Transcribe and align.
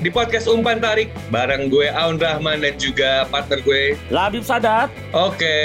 Di 0.00 0.08
podcast 0.08 0.48
Umpan 0.48 0.80
Tarik 0.80 1.12
bareng 1.28 1.68
gue 1.68 1.92
Aun 1.92 2.16
Rahman 2.16 2.64
dan 2.64 2.74
juga 2.80 3.28
partner 3.28 3.60
gue. 3.60 4.00
Labib 4.08 4.40
Sadat. 4.40 4.88
Oke, 5.12 5.56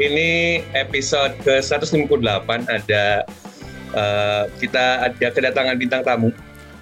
ini 0.00 0.60
episode 0.72 1.36
ke-158 1.44 2.48
ada 2.72 3.04
eh, 3.92 4.42
kita 4.56 5.12
ada 5.12 5.28
kedatangan 5.28 5.76
bintang 5.76 6.00
tamu 6.00 6.32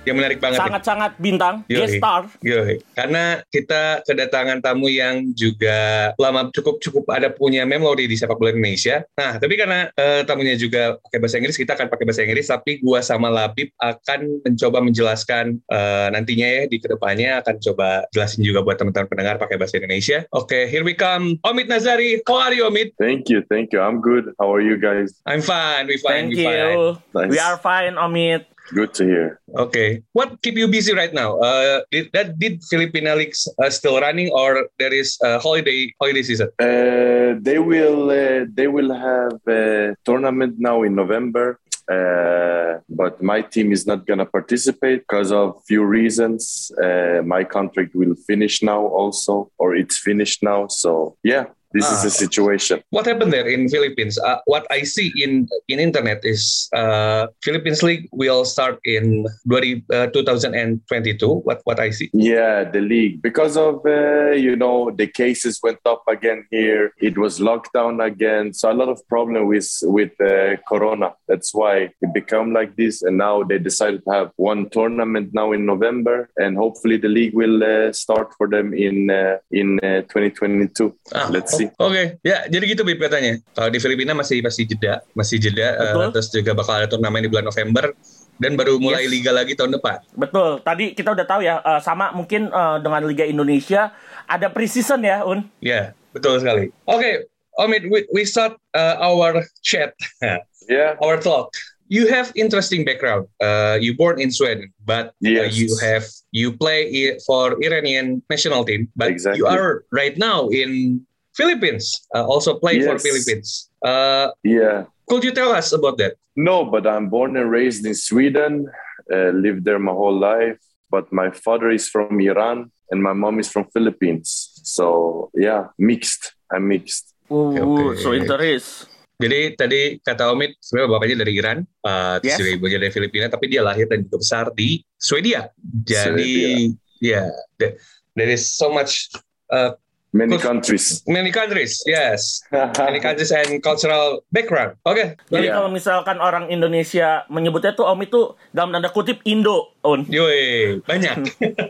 yang 0.08 0.16
menarik 0.16 0.40
banget. 0.40 0.58
Sangat-sangat 0.60 1.12
bintang. 1.20 1.62
Yoi. 1.68 1.78
Guest 1.84 1.94
star. 2.00 2.22
Yoi. 2.40 2.80
Karena 2.96 3.44
kita 3.52 4.00
kedatangan 4.08 4.64
tamu 4.64 4.88
yang 4.88 5.32
juga 5.36 6.10
lama 6.16 6.48
cukup 6.52 6.80
cukup 6.80 7.04
ada 7.12 7.28
punya 7.28 7.68
memori 7.68 8.08
di 8.08 8.16
sepak 8.16 8.40
bola 8.40 8.52
Indonesia. 8.56 9.04
Nah, 9.16 9.36
tapi 9.36 9.60
karena 9.60 9.92
eh, 9.92 10.24
tamunya 10.24 10.56
juga 10.56 10.96
pakai 11.04 11.18
bahasa 11.20 11.36
Inggris, 11.36 11.56
kita 11.60 11.76
akan 11.76 11.88
pakai 11.92 12.04
bahasa 12.08 12.22
Inggris. 12.24 12.48
Tapi 12.48 12.80
gua 12.80 13.04
sama 13.04 13.28
Labib 13.28 13.72
akan 13.76 14.44
mencoba 14.44 14.78
menjelaskan 14.80 15.60
eh, 15.68 16.08
nantinya 16.12 16.48
ya 16.48 16.62
di 16.64 16.80
ke 16.80 16.88
depannya 16.88 17.44
akan 17.44 17.60
coba 17.60 18.08
jelasin 18.16 18.40
juga 18.40 18.64
buat 18.64 18.80
teman-teman 18.80 19.08
pendengar 19.08 19.36
pakai 19.36 19.60
bahasa 19.60 19.76
Indonesia. 19.76 20.24
Oke, 20.32 20.64
here 20.64 20.84
we 20.84 20.96
come. 20.96 21.36
Omid 21.44 21.68
Nazari, 21.68 22.24
how 22.24 22.40
are 22.40 22.56
you 22.56 22.64
Omid? 22.64 22.96
Thank 22.96 23.28
you, 23.28 23.44
thank 23.52 23.72
you. 23.76 23.84
I'm 23.84 24.00
good. 24.00 24.32
How 24.40 24.48
are 24.48 24.64
you 24.64 24.80
guys? 24.80 25.12
I'm 25.28 25.44
fine, 25.44 25.86
we 25.86 26.00
fine, 26.00 26.32
Thank 26.32 26.40
we 26.40 26.44
fine. 26.48 26.56
you. 26.56 26.96
Nice. 27.12 27.30
We 27.30 27.38
are 27.38 27.58
fine, 27.60 28.00
Omid. 28.00 28.48
Good 28.72 28.94
to 28.94 29.04
hear. 29.04 29.40
Okay. 29.56 30.02
What 30.12 30.40
keep 30.42 30.54
you 30.54 30.68
busy 30.68 30.94
right 30.94 31.12
now? 31.12 31.38
Uh, 31.38 31.82
did 31.90 32.10
that 32.12 32.38
did 32.38 32.62
Filipina 32.62 33.16
leagues 33.16 33.48
uh, 33.58 33.70
still 33.70 34.00
running 34.00 34.30
or 34.30 34.68
there 34.78 34.92
is 34.92 35.18
a 35.22 35.38
holiday 35.38 35.92
holiday 36.00 36.22
season? 36.22 36.48
Uh, 36.58 37.34
they 37.40 37.58
will 37.58 38.10
uh, 38.10 38.46
they 38.52 38.68
will 38.68 38.94
have 38.94 39.34
a 39.48 39.94
tournament 40.04 40.56
now 40.58 40.82
in 40.82 40.94
November. 40.94 41.58
Uh, 41.90 42.78
but 42.88 43.20
my 43.20 43.42
team 43.42 43.72
is 43.72 43.84
not 43.86 44.06
gonna 44.06 44.26
participate 44.26 45.00
because 45.00 45.32
of 45.32 45.60
few 45.66 45.82
reasons. 45.84 46.70
Uh, 46.80 47.20
my 47.24 47.42
contract 47.42 47.94
will 47.94 48.14
finish 48.26 48.62
now 48.62 48.86
also, 48.86 49.50
or 49.58 49.74
it's 49.74 49.98
finished 49.98 50.42
now. 50.42 50.68
So 50.68 51.16
yeah, 51.24 51.46
this 51.72 51.86
is 51.90 51.98
Ah. 52.00 52.04
the 52.04 52.10
situation. 52.10 52.82
What 52.90 53.06
happened 53.06 53.32
there 53.32 53.48
in 53.48 53.68
Philippines? 53.68 54.18
Uh, 54.18 54.38
what 54.46 54.66
I 54.70 54.82
see 54.82 55.12
in 55.24 55.46
in 55.68 55.78
internet 55.78 56.20
is 56.24 56.68
uh, 56.74 57.26
Philippines 57.46 57.82
league 57.82 58.08
will 58.12 58.44
start 58.44 58.78
in 58.84 59.24
20, 59.48 59.84
uh, 59.92 60.06
2022. 60.08 61.28
What 61.46 61.60
what 61.64 61.78
I 61.78 61.90
see? 61.90 62.10
Yeah, 62.12 62.64
the 62.64 62.80
league 62.80 63.22
because 63.22 63.56
of 63.56 63.74
uh, 63.86 64.32
you 64.46 64.56
know 64.56 64.90
the 64.90 65.06
cases 65.06 65.60
went 65.62 65.78
up 65.86 66.02
again 66.08 66.46
here. 66.50 66.92
It 66.98 67.16
was 67.18 67.38
lockdown 67.40 68.04
again, 68.04 68.52
so 68.52 68.70
a 68.70 68.74
lot 68.74 68.88
of 68.88 68.98
problem 69.08 69.46
with 69.46 69.70
with 69.82 70.12
uh, 70.20 70.56
Corona. 70.68 71.14
That's 71.28 71.54
why 71.54 71.74
it 72.02 72.10
become 72.14 72.52
like 72.52 72.76
this, 72.76 73.02
and 73.02 73.16
now 73.18 73.42
they 73.42 73.58
decided 73.58 74.02
to 74.06 74.10
have 74.10 74.28
one 74.36 74.68
tournament 74.70 75.30
now 75.32 75.52
in 75.52 75.66
November, 75.66 76.28
and 76.36 76.56
hopefully 76.56 76.96
the 76.96 77.08
league 77.08 77.34
will 77.34 77.62
uh, 77.62 77.92
start 77.92 78.28
for 78.36 78.48
them 78.48 78.74
in 78.74 79.10
uh, 79.10 79.38
in 79.50 79.78
uh, 79.82 80.02
2022. 80.10 80.94
Ah, 81.14 81.28
Let's 81.30 81.59
o- 81.70 81.86
Oke, 81.86 82.16
ya 82.22 82.46
jadi 82.46 82.64
gitu 82.66 82.80
Bib 82.80 82.96
katanya. 82.96 83.36
Kalau 83.50 83.68
di 83.68 83.76
Filipina 83.76 84.12
masih 84.12 84.40
masih 84.40 84.64
jeda, 84.64 85.04
masih 85.12 85.36
jeda. 85.36 85.68
uh, 85.76 86.08
terus 86.08 86.30
juga 86.30 86.52
bakal 86.52 86.78
ada 86.78 86.86
turnamen 86.86 87.20
di 87.20 87.28
bulan 87.28 87.44
November 87.44 87.92
dan 88.36 88.54
baru 88.54 88.78
mulai 88.78 89.04
Yes. 89.04 89.12
liga 89.12 89.30
lagi 89.30 89.52
tahun 89.52 89.74
depan. 89.74 90.00
Betul. 90.14 90.60
Tadi 90.60 90.92
kita 90.92 91.12
udah 91.12 91.26
tahu 91.26 91.40
ya, 91.42 91.58
eh, 91.58 91.80
sama 91.80 92.08
mungkin 92.10 92.48
eh, 92.48 92.76
dengan 92.80 93.04
Liga 93.04 93.24
Indonesia 93.24 93.92
ada 94.24 94.48
preseason 94.48 95.02
ya, 95.02 95.20
Un. 95.22 95.44
Ya, 95.58 95.92
betul 96.10 96.38
sekali. 96.38 96.72
Oke, 96.84 97.28
Omid, 97.58 97.84
we, 97.86 98.08
we 98.08 98.22
start 98.24 98.56
uh, 98.72 98.96
our 98.98 99.44
chat, 99.60 99.92
Yeah. 100.64 100.96
our 101.02 101.18
talk. 101.18 101.50
You 101.90 102.06
have 102.06 102.30
interesting 102.32 102.86
background. 102.86 103.26
Uh, 103.42 103.74
you 103.76 103.92
born 103.92 104.16
in 104.16 104.30
Sweden, 104.30 104.70
but 104.80 105.10
uh, 105.18 105.50
Yes. 105.50 105.58
you 105.58 105.66
have 105.82 106.06
you 106.30 106.54
play 106.54 106.86
for 107.26 107.58
Iranian 107.58 108.22
national 108.30 108.62
team, 108.62 108.86
but 108.94 109.10
Exactly. 109.10 109.42
you 109.42 109.50
are 109.50 109.82
right 109.90 110.14
now 110.14 110.46
in 110.48 111.02
Philippines. 111.36 112.06
Uh, 112.14 112.26
also 112.26 112.58
play 112.58 112.80
for 112.82 112.96
Yes. 112.98 113.02
Philippines. 113.02 113.48
Uh, 113.80 114.30
Yeah. 114.42 114.86
could 115.06 115.22
you 115.22 115.32
tell 115.32 115.50
us 115.52 115.72
about 115.72 115.98
that? 115.98 116.14
No, 116.36 116.64
but 116.64 116.86
I'm 116.86 117.10
born 117.10 117.36
and 117.36 117.50
raised 117.50 117.84
in 117.84 117.94
Sweden, 117.94 118.66
uh, 119.10 119.30
lived 119.34 119.66
there 119.66 119.78
my 119.78 119.92
whole 119.92 120.14
life. 120.14 120.58
But 120.90 121.14
my 121.14 121.30
father 121.30 121.70
is 121.70 121.86
from 121.86 122.18
Iran 122.18 122.74
and 122.90 122.98
my 122.98 123.14
mom 123.14 123.38
is 123.38 123.46
from 123.46 123.70
Philippines. 123.70 124.58
So 124.66 125.30
yeah, 125.38 125.70
mixed. 125.78 126.34
I'm 126.50 126.66
mixed. 126.66 127.14
Uh, 127.30 127.62
Oke. 127.62 127.94
so 128.02 128.10
interest. 128.10 128.90
Jadi 129.20 129.52
tadi 129.54 129.80
kata 130.00 130.32
Omid 130.32 130.56
sebenarnya 130.58 130.90
bapaknya 130.90 131.16
dari 131.22 131.32
Iran, 131.36 131.58
uh, 131.84 132.16
terus 132.18 132.34
Yes. 132.34 132.38
juga 132.40 132.50
ibunya 132.56 132.78
dari 132.80 132.90
Filipina, 132.90 133.26
tapi 133.28 133.52
dia 133.52 133.60
lahir 133.62 133.84
dan 133.86 134.02
juga 134.02 134.16
besar 134.18 134.44
di 134.50 134.80
Swedia. 134.96 135.52
Jadi 135.60 136.72
ya, 136.98 137.28
the- 137.60 137.76
there 138.16 138.32
is 138.32 138.48
so 138.48 138.72
much 138.72 139.12
uh, 139.52 139.76
Many 140.10 140.42
countries. 140.42 141.06
many 141.06 141.30
countries, 141.30 141.86
yes, 141.86 142.42
many 142.50 142.98
countries 142.98 143.30
and 143.30 143.62
cultural 143.62 144.26
background. 144.34 144.74
Oke, 144.82 145.14
Jadi 145.30 145.46
Iya. 145.46 145.54
kalau 145.54 145.70
misalkan 145.70 146.18
orang 146.18 146.50
Indonesia 146.50 147.22
menyebutnya 147.30 147.78
tuh 147.78 147.86
Omid 147.86 148.10
tuh 148.10 148.34
dalam 148.50 148.74
tanda 148.74 148.90
kutip 148.90 149.22
Indo, 149.22 149.70
Un. 149.86 150.02
yoi, 150.10 150.82
banyak, 150.82 151.14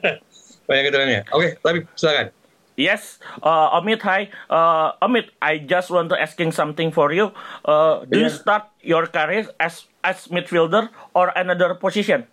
banyak 0.68 0.82
keturunan 0.88 1.20
Oke, 1.36 1.60
tapi 1.60 1.84
silakan. 1.92 2.32
Yes, 2.80 3.20
uh, 3.44 3.76
Omid, 3.76 4.00
hi. 4.00 4.32
Uh, 4.48 4.96
Omid, 5.04 5.28
I 5.44 5.60
just 5.60 5.92
want 5.92 6.08
to 6.08 6.16
asking 6.16 6.56
something 6.56 6.88
for 6.88 7.12
you. 7.12 7.36
Uh, 7.60 8.08
do 8.08 8.16
you 8.16 8.32
Yeah. 8.32 8.40
start 8.40 8.64
your 8.80 9.04
career 9.04 9.52
as 9.60 9.84
as 10.00 10.32
midfielder 10.32 10.88
or 11.12 11.28
another 11.36 11.76
position? 11.76 12.24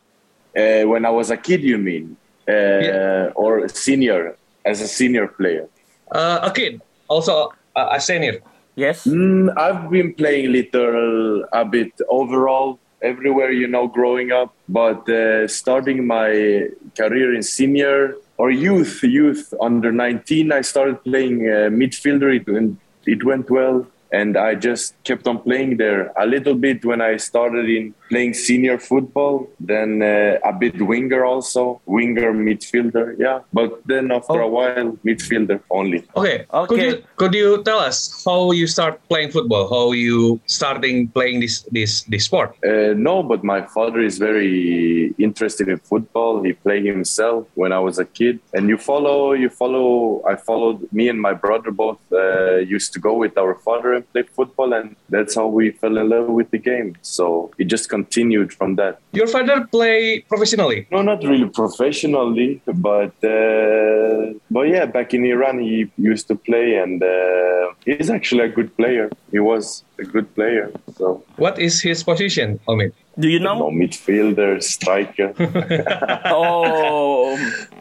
Uh, 0.55 0.87
when 0.87 1.03
I 1.03 1.11
was 1.11 1.27
a 1.27 1.37
kid, 1.37 1.67
you 1.67 1.75
mean? 1.75 2.15
Uh, 2.47 2.79
Yeah. 2.79 3.35
Or 3.35 3.67
senior, 3.67 4.39
as 4.63 4.79
a 4.79 4.87
senior 4.87 5.27
player? 5.27 5.67
Uh, 6.11 6.51
a 6.51 6.79
also 7.07 7.51
uh, 7.75 7.89
a 7.91 8.01
senior. 8.01 8.41
Yes. 8.75 9.05
Mm, 9.05 9.57
I've 9.57 9.89
been 9.89 10.13
playing 10.13 10.51
little, 10.51 11.45
a 11.51 11.65
bit 11.65 11.91
overall, 12.09 12.79
everywhere, 13.01 13.51
you 13.51 13.67
know, 13.67 13.87
growing 13.87 14.31
up. 14.31 14.53
But 14.69 15.09
uh, 15.09 15.47
starting 15.47 16.05
my 16.05 16.69
career 16.95 17.33
in 17.33 17.41
senior 17.41 18.15
or 18.37 18.51
youth, 18.51 19.01
youth 19.03 19.51
under 19.59 19.91
19, 19.91 20.51
I 20.51 20.61
started 20.61 21.03
playing 21.03 21.41
uh, 21.41 21.69
midfielder. 21.73 22.35
It 22.39 22.51
went, 22.51 22.79
it 23.05 23.23
went 23.23 23.49
well. 23.49 23.87
And 24.11 24.37
I 24.37 24.55
just 24.55 24.93
kept 25.03 25.27
on 25.27 25.39
playing 25.39 25.77
there 25.77 26.11
a 26.17 26.25
little 26.25 26.55
bit 26.55 26.85
when 26.85 27.01
I 27.01 27.17
started 27.17 27.69
in 27.69 27.93
playing 28.09 28.33
senior 28.33 28.79
football, 28.79 29.49
then 29.59 30.01
uh, 30.01 30.39
a 30.43 30.53
bit 30.53 30.81
winger 30.81 31.25
also, 31.25 31.81
winger 31.85 32.31
midfielder, 32.33 33.15
yeah. 33.19 33.39
But 33.51 33.81
then 33.85 34.11
after 34.11 34.39
a 34.39 34.47
while, 34.47 34.97
midfielder 35.05 35.59
only. 35.69 36.05
Okay, 36.15 36.45
could 36.51 36.71
Okay. 36.71 36.87
you 36.87 37.03
could 37.17 37.33
you 37.33 37.63
tell 37.63 37.79
us 37.79 38.23
how 38.25 38.51
you 38.51 38.67
start 38.67 38.99
playing 39.09 39.31
football? 39.31 39.67
How 39.69 39.91
you 39.91 40.39
starting 40.45 41.09
playing 41.09 41.41
this 41.41 41.65
this 41.71 42.03
this 42.03 42.25
sport? 42.25 42.55
Uh, 42.63 42.93
no, 42.95 43.23
but 43.23 43.43
my 43.43 43.61
father 43.61 43.99
is 43.99 44.17
very 44.17 45.13
interested 45.17 45.67
in 45.67 45.77
football. 45.79 46.43
He 46.43 46.53
played 46.53 46.85
himself 46.85 47.45
when 47.55 47.71
I 47.73 47.79
was 47.79 47.99
a 47.99 48.05
kid. 48.05 48.39
And 48.53 48.69
you 48.69 48.77
follow, 48.77 49.33
you 49.33 49.49
follow. 49.49 50.21
I 50.25 50.35
followed. 50.35 50.87
Me 50.93 51.09
and 51.09 51.19
my 51.21 51.33
brother 51.33 51.71
both 51.71 51.99
uh, 52.11 52.57
used 52.75 52.93
to 52.93 52.99
go 52.99 53.13
with 53.13 53.37
our 53.37 53.55
father 53.55 53.96
and 53.97 54.11
play 54.13 54.23
football, 54.23 54.73
and 54.73 54.95
that's 55.09 55.35
how 55.35 55.47
we 55.47 55.71
fell 55.71 55.97
in 55.97 56.09
love 56.09 56.29
with 56.39 56.49
the 56.51 56.57
game. 56.57 56.95
So 57.01 57.51
it 57.57 57.65
just 57.65 57.89
continued 57.89 58.53
from 58.53 58.75
that. 58.75 58.99
Your 59.11 59.27
father 59.27 59.65
play 59.77 60.21
professionally. 60.21 60.87
No, 60.91 61.01
not 61.01 61.23
really 61.23 61.49
professionally, 61.49 62.61
but 62.65 63.15
uh, 63.23 64.33
but 64.49 64.63
yeah, 64.73 64.85
back 64.85 65.13
in 65.13 65.25
Iran 65.25 65.59
he 65.59 65.91
used 65.97 66.27
to 66.29 66.35
play, 66.35 66.75
and 66.75 67.01
uh, 67.03 67.73
he's 67.85 68.09
actually 68.09 68.45
a 68.45 68.49
good 68.57 68.75
player. 68.77 69.09
He 69.31 69.39
was 69.39 69.83
a 69.97 70.05
good 70.05 70.29
player. 70.31 70.69
So 70.93 71.25
What 71.35 71.57
is 71.57 71.79
his 71.79 72.01
position, 72.01 72.57
Omid? 72.65 72.93
Do 73.17 73.25
you 73.25 73.41
no 73.41 73.57
know? 73.57 73.73
midfielder, 73.73 74.61
striker. 74.61 75.33
Oh, 76.29 77.33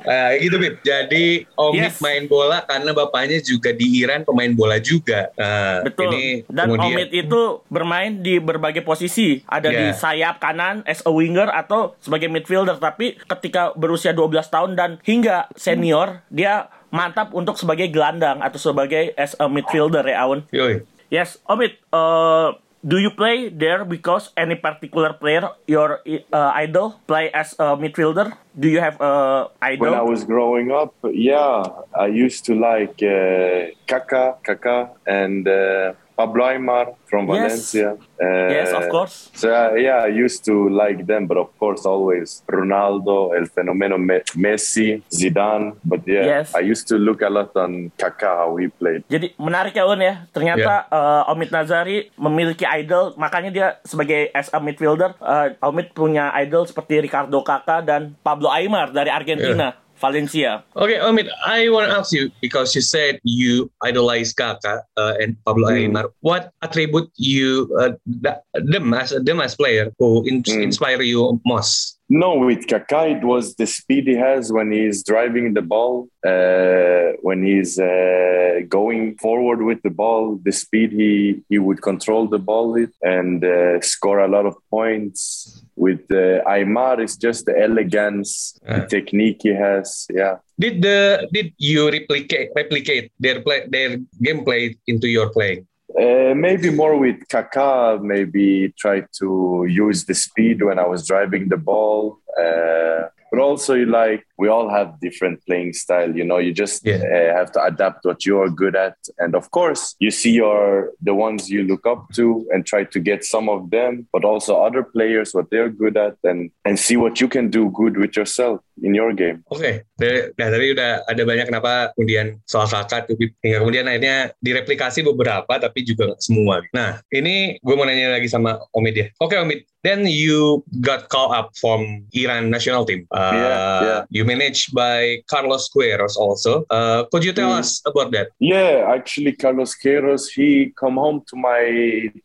Uh, 0.06 0.30
gitu 0.38 0.56
Bib. 0.56 0.78
Jadi 0.80 1.50
Omid 1.58 1.90
Yes. 1.90 1.98
main 1.98 2.24
bola 2.24 2.62
karena 2.62 2.94
bapaknya 2.94 3.42
juga 3.42 3.74
di 3.74 3.98
Iran 3.98 4.22
pemain 4.22 4.48
bola 4.48 4.78
juga. 4.78 5.34
Nah, 5.34 5.82
betul. 5.82 6.14
Ini 6.14 6.46
Dan 6.46 6.70
kemudian 6.70 6.94
Omid 6.94 7.10
itu 7.10 7.42
bermain 7.66 8.12
di 8.16 8.38
berbagai 8.38 8.80
posisi. 8.80 9.42
Ada 9.44 9.66
di 9.66 9.86
Yeah. 9.90 9.98
sayap 9.98 10.38
kanan 10.38 10.86
as 10.86 11.02
a 11.02 11.10
winger 11.10 11.50
atau 11.50 11.98
sebagai 11.98 12.30
midfielder. 12.30 12.78
Tapi 12.78 13.18
ketika 13.20 13.74
berusia 13.74 14.14
12 14.14 14.46
tahun 14.46 14.72
dan 14.72 14.90
hingga 15.02 15.50
senior, 15.52 16.22
dia 16.30 16.70
mantap 16.88 17.34
untuk 17.34 17.58
sebagai 17.58 17.90
gelandang 17.90 18.38
atau 18.38 18.62
sebagai 18.62 19.10
as 19.14 19.34
a 19.36 19.50
midfielder 19.50 20.06
ya 20.06 20.22
Aun. 20.22 20.46
Yoi. 20.48 20.86
Yes, 21.10 21.38
Omid, 21.48 21.78
uh, 21.92 22.58
do 22.86 22.98
you 22.98 23.10
play 23.10 23.48
there 23.48 23.84
because 23.84 24.30
any 24.36 24.54
particular 24.54 25.12
player 25.12 25.50
your 25.66 26.00
uh, 26.32 26.52
idol 26.54 27.00
play 27.06 27.30
as 27.34 27.54
a 27.58 27.76
midfielder? 27.76 28.36
Do 28.58 28.68
you 28.68 28.80
have 28.80 29.00
a 29.00 29.48
idol? 29.62 29.90
When 29.90 29.94
I 29.94 30.02
was 30.02 30.24
growing 30.24 30.70
up, 30.70 30.94
yeah, 31.02 31.62
I 31.94 32.06
used 32.06 32.44
to 32.46 32.54
like 32.54 33.02
uh, 33.02 33.74
Kaká, 33.86 34.38
Kaká, 34.42 34.90
and 35.06 35.46
uh, 35.46 35.94
Pablo 36.16 36.48
Aymar 36.48 36.96
from 37.04 37.28
Yes. 37.28 37.36
Valencia. 37.70 37.88
Uh, 38.16 38.48
yes, 38.48 38.72
of 38.72 38.88
course. 38.88 39.28
So 39.36 39.52
uh, 39.52 39.76
yeah, 39.76 40.00
I 40.00 40.10
used 40.10 40.48
to 40.48 40.72
like 40.72 41.04
them, 41.04 41.28
but 41.28 41.36
of 41.36 41.52
course 41.60 41.84
always 41.84 42.40
Ronaldo, 42.48 43.36
El 43.36 43.46
Fenomeno 43.46 44.00
Me- 44.00 44.24
Messi, 44.34 45.04
Zidane. 45.12 45.76
But 45.84 46.08
yeah, 46.08 46.40
Yes. 46.40 46.56
I 46.56 46.64
used 46.64 46.88
to 46.88 46.96
look 46.96 47.20
a 47.20 47.28
lot 47.28 47.52
on 47.54 47.92
Kaká 47.94 48.48
how 48.48 48.56
he 48.56 48.72
played. 48.72 49.04
Jadi 49.06 49.36
menarik 49.36 49.76
ya 49.76 49.84
Un 49.84 50.00
ya. 50.00 50.24
Ternyata 50.32 50.88
uh, 50.88 51.30
Omid 51.30 51.52
Nazari 51.52 52.08
memiliki 52.16 52.64
idol, 52.64 53.12
makanya 53.14 53.50
dia 53.52 53.68
sebagai 53.84 54.32
as 54.32 54.48
a 54.50 54.58
midfielder, 54.58 55.12
uh, 55.20 55.52
Omid 55.60 55.92
punya 55.92 56.32
idol 56.40 56.64
seperti 56.64 57.04
Ricardo 57.04 57.44
Kakak 57.44 57.84
dan 57.84 58.16
Pablo 58.24 58.48
Aymar 58.48 58.90
dari 58.90 59.12
Argentina, 59.12 59.76
Valencia. 60.00 60.62
Okay, 60.76 60.98
Omid, 61.00 61.28
I 61.46 61.68
want 61.70 61.90
to 61.90 61.96
ask 61.96 62.12
you 62.12 62.30
because 62.40 62.74
you 62.74 62.80
said 62.82 63.18
you 63.24 63.70
idolize 63.82 64.32
Kaka 64.32 64.82
uh, 64.96 65.14
and 65.20 65.36
Pablo 65.44 65.68
Hmm. 65.68 65.76
Aymar. 65.96 66.12
What 66.20 66.52
attribute 66.62 67.08
you 67.16 67.72
uh, 67.80 67.92
th- 68.22 68.40
them 68.54 68.92
as 68.94 69.10
them 69.24 69.40
as 69.40 69.56
player 69.56 69.92
who 69.98 70.22
in- 70.28 70.44
Hmm. 70.46 70.62
inspire 70.62 71.00
you 71.02 71.40
most? 71.44 71.95
No, 72.08 72.36
with 72.36 72.66
Kaká, 72.66 73.16
it 73.16 73.24
was 73.24 73.56
the 73.56 73.66
speed 73.66 74.06
he 74.06 74.14
has 74.14 74.52
when 74.52 74.70
he's 74.70 75.02
driving 75.02 75.54
the 75.54 75.62
ball, 75.62 76.08
uh, 76.24 77.18
when 77.20 77.44
he's 77.44 77.80
uh, 77.80 78.60
going 78.68 79.16
forward 79.18 79.62
with 79.62 79.82
the 79.82 79.90
ball, 79.90 80.40
the 80.44 80.52
speed 80.52 80.92
he, 80.92 81.42
he 81.48 81.58
would 81.58 81.82
control 81.82 82.28
the 82.28 82.38
ball 82.38 82.72
with 82.72 82.92
and 83.02 83.44
uh, 83.44 83.80
score 83.80 84.20
a 84.20 84.28
lot 84.28 84.46
of 84.46 84.54
points. 84.70 85.64
With 85.74 86.10
uh, 86.10 86.42
Aimar, 86.46 87.00
it's 87.00 87.16
just 87.16 87.44
the 87.46 87.58
elegance, 87.58 88.58
the 88.64 88.86
technique 88.88 89.40
he 89.42 89.54
has. 89.54 90.06
Yeah. 90.08 90.36
Did 90.58 90.80
the 90.80 91.28
did 91.32 91.52
you 91.58 91.90
replicate 91.90 92.50
replicate 92.56 93.12
their 93.20 93.42
play 93.42 93.66
their 93.68 93.98
gameplay 94.22 94.78
into 94.86 95.06
your 95.06 95.28
playing? 95.28 95.66
Uh, 95.98 96.34
maybe 96.34 96.68
more 96.70 96.98
with 96.98 97.26
Kaká, 97.28 98.02
maybe 98.02 98.74
try 98.76 99.02
to 99.18 99.64
use 99.68 100.04
the 100.04 100.14
speed 100.14 100.62
when 100.62 100.78
I 100.78 100.86
was 100.86 101.06
driving 101.06 101.48
the 101.48 101.56
ball. 101.56 102.20
Uh, 102.38 103.08
but 103.30 103.40
also, 103.40 103.74
like, 103.76 104.26
we 104.38 104.48
all 104.48 104.68
have 104.68 105.00
different 105.00 105.40
playing 105.46 105.72
style, 105.72 106.12
you 106.14 106.24
know, 106.24 106.36
you 106.38 106.52
just 106.52 106.84
Yeah. 106.84 107.00
uh, 107.00 107.32
have 107.40 107.50
to 107.56 107.60
adapt 107.64 108.04
what 108.04 108.24
you're 108.28 108.52
good 108.52 108.76
at. 108.76 108.94
And 109.16 109.34
of 109.34 109.48
course, 109.50 109.96
you 109.98 110.10
see 110.10 110.36
your, 110.36 110.92
the 111.00 111.14
ones 111.16 111.48
you 111.48 111.64
look 111.64 111.86
up 111.88 112.12
to 112.20 112.44
and 112.52 112.64
try 112.68 112.84
to 112.84 112.98
get 113.00 113.24
some 113.24 113.48
of 113.48 113.70
them, 113.72 114.06
but 114.12 114.24
also 114.28 114.60
other 114.60 114.84
players, 114.84 115.32
what 115.32 115.48
they're 115.48 115.72
good 115.72 115.96
at 115.96 116.20
and, 116.22 116.50
and 116.68 116.76
see 116.76 116.96
what 117.00 117.16
you 117.20 117.28
can 117.32 117.48
do 117.48 117.72
good 117.72 117.96
with 117.96 118.12
yourself 118.12 118.60
in 118.84 118.92
your 118.92 119.16
game. 119.16 119.40
Oke, 119.48 119.88
dari- 119.96 120.28
nah 120.36 120.52
tadi 120.52 120.66
udah 120.76 121.08
ada 121.08 121.22
banyak 121.24 121.48
kenapa 121.48 121.96
kemudian 121.96 122.36
soal 122.44 122.68
kakak 122.68 123.08
hingga 123.40 123.64
kemudian 123.64 123.88
akhirnya 123.88 124.36
direplikasi 124.44 125.00
beberapa 125.00 125.48
tapi 125.48 125.80
juga 125.80 126.12
semua. 126.20 126.60
Nah 126.76 127.00
ini 127.08 127.56
gue 127.56 127.72
mau 127.72 127.88
nanya 127.88 128.12
lagi 128.20 128.28
sama 128.28 128.60
Omid 128.76 128.92
ya. 128.92 129.06
Oke 129.16 129.40
Omid, 129.40 129.64
then 129.80 130.04
you 130.04 130.60
got 130.84 131.08
call 131.08 131.32
up 131.32 131.56
from 131.56 132.04
Iran 132.12 132.52
national 132.52 132.84
team. 132.84 133.08
Uh, 133.08 133.32
Yeah, 133.32 133.56
yeah. 133.80 134.00
You 134.12 134.25
managed 134.26 134.74
by 134.74 135.22
Carlos 135.30 135.64
Queiroz 135.74 136.16
also. 136.16 136.52
Uh, 136.70 137.04
could 137.12 137.24
you 137.24 137.32
tell 137.32 137.50
Mm. 137.52 137.58
us 137.60 137.70
about 137.90 138.08
that? 138.12 138.28
Yeah, 138.38 138.72
actually, 138.96 139.32
Carlos 139.42 139.72
Queiroz, 139.82 140.22
he 140.38 140.72
come 140.82 140.96
home 141.04 141.22
to 141.30 141.36
my 141.48 141.62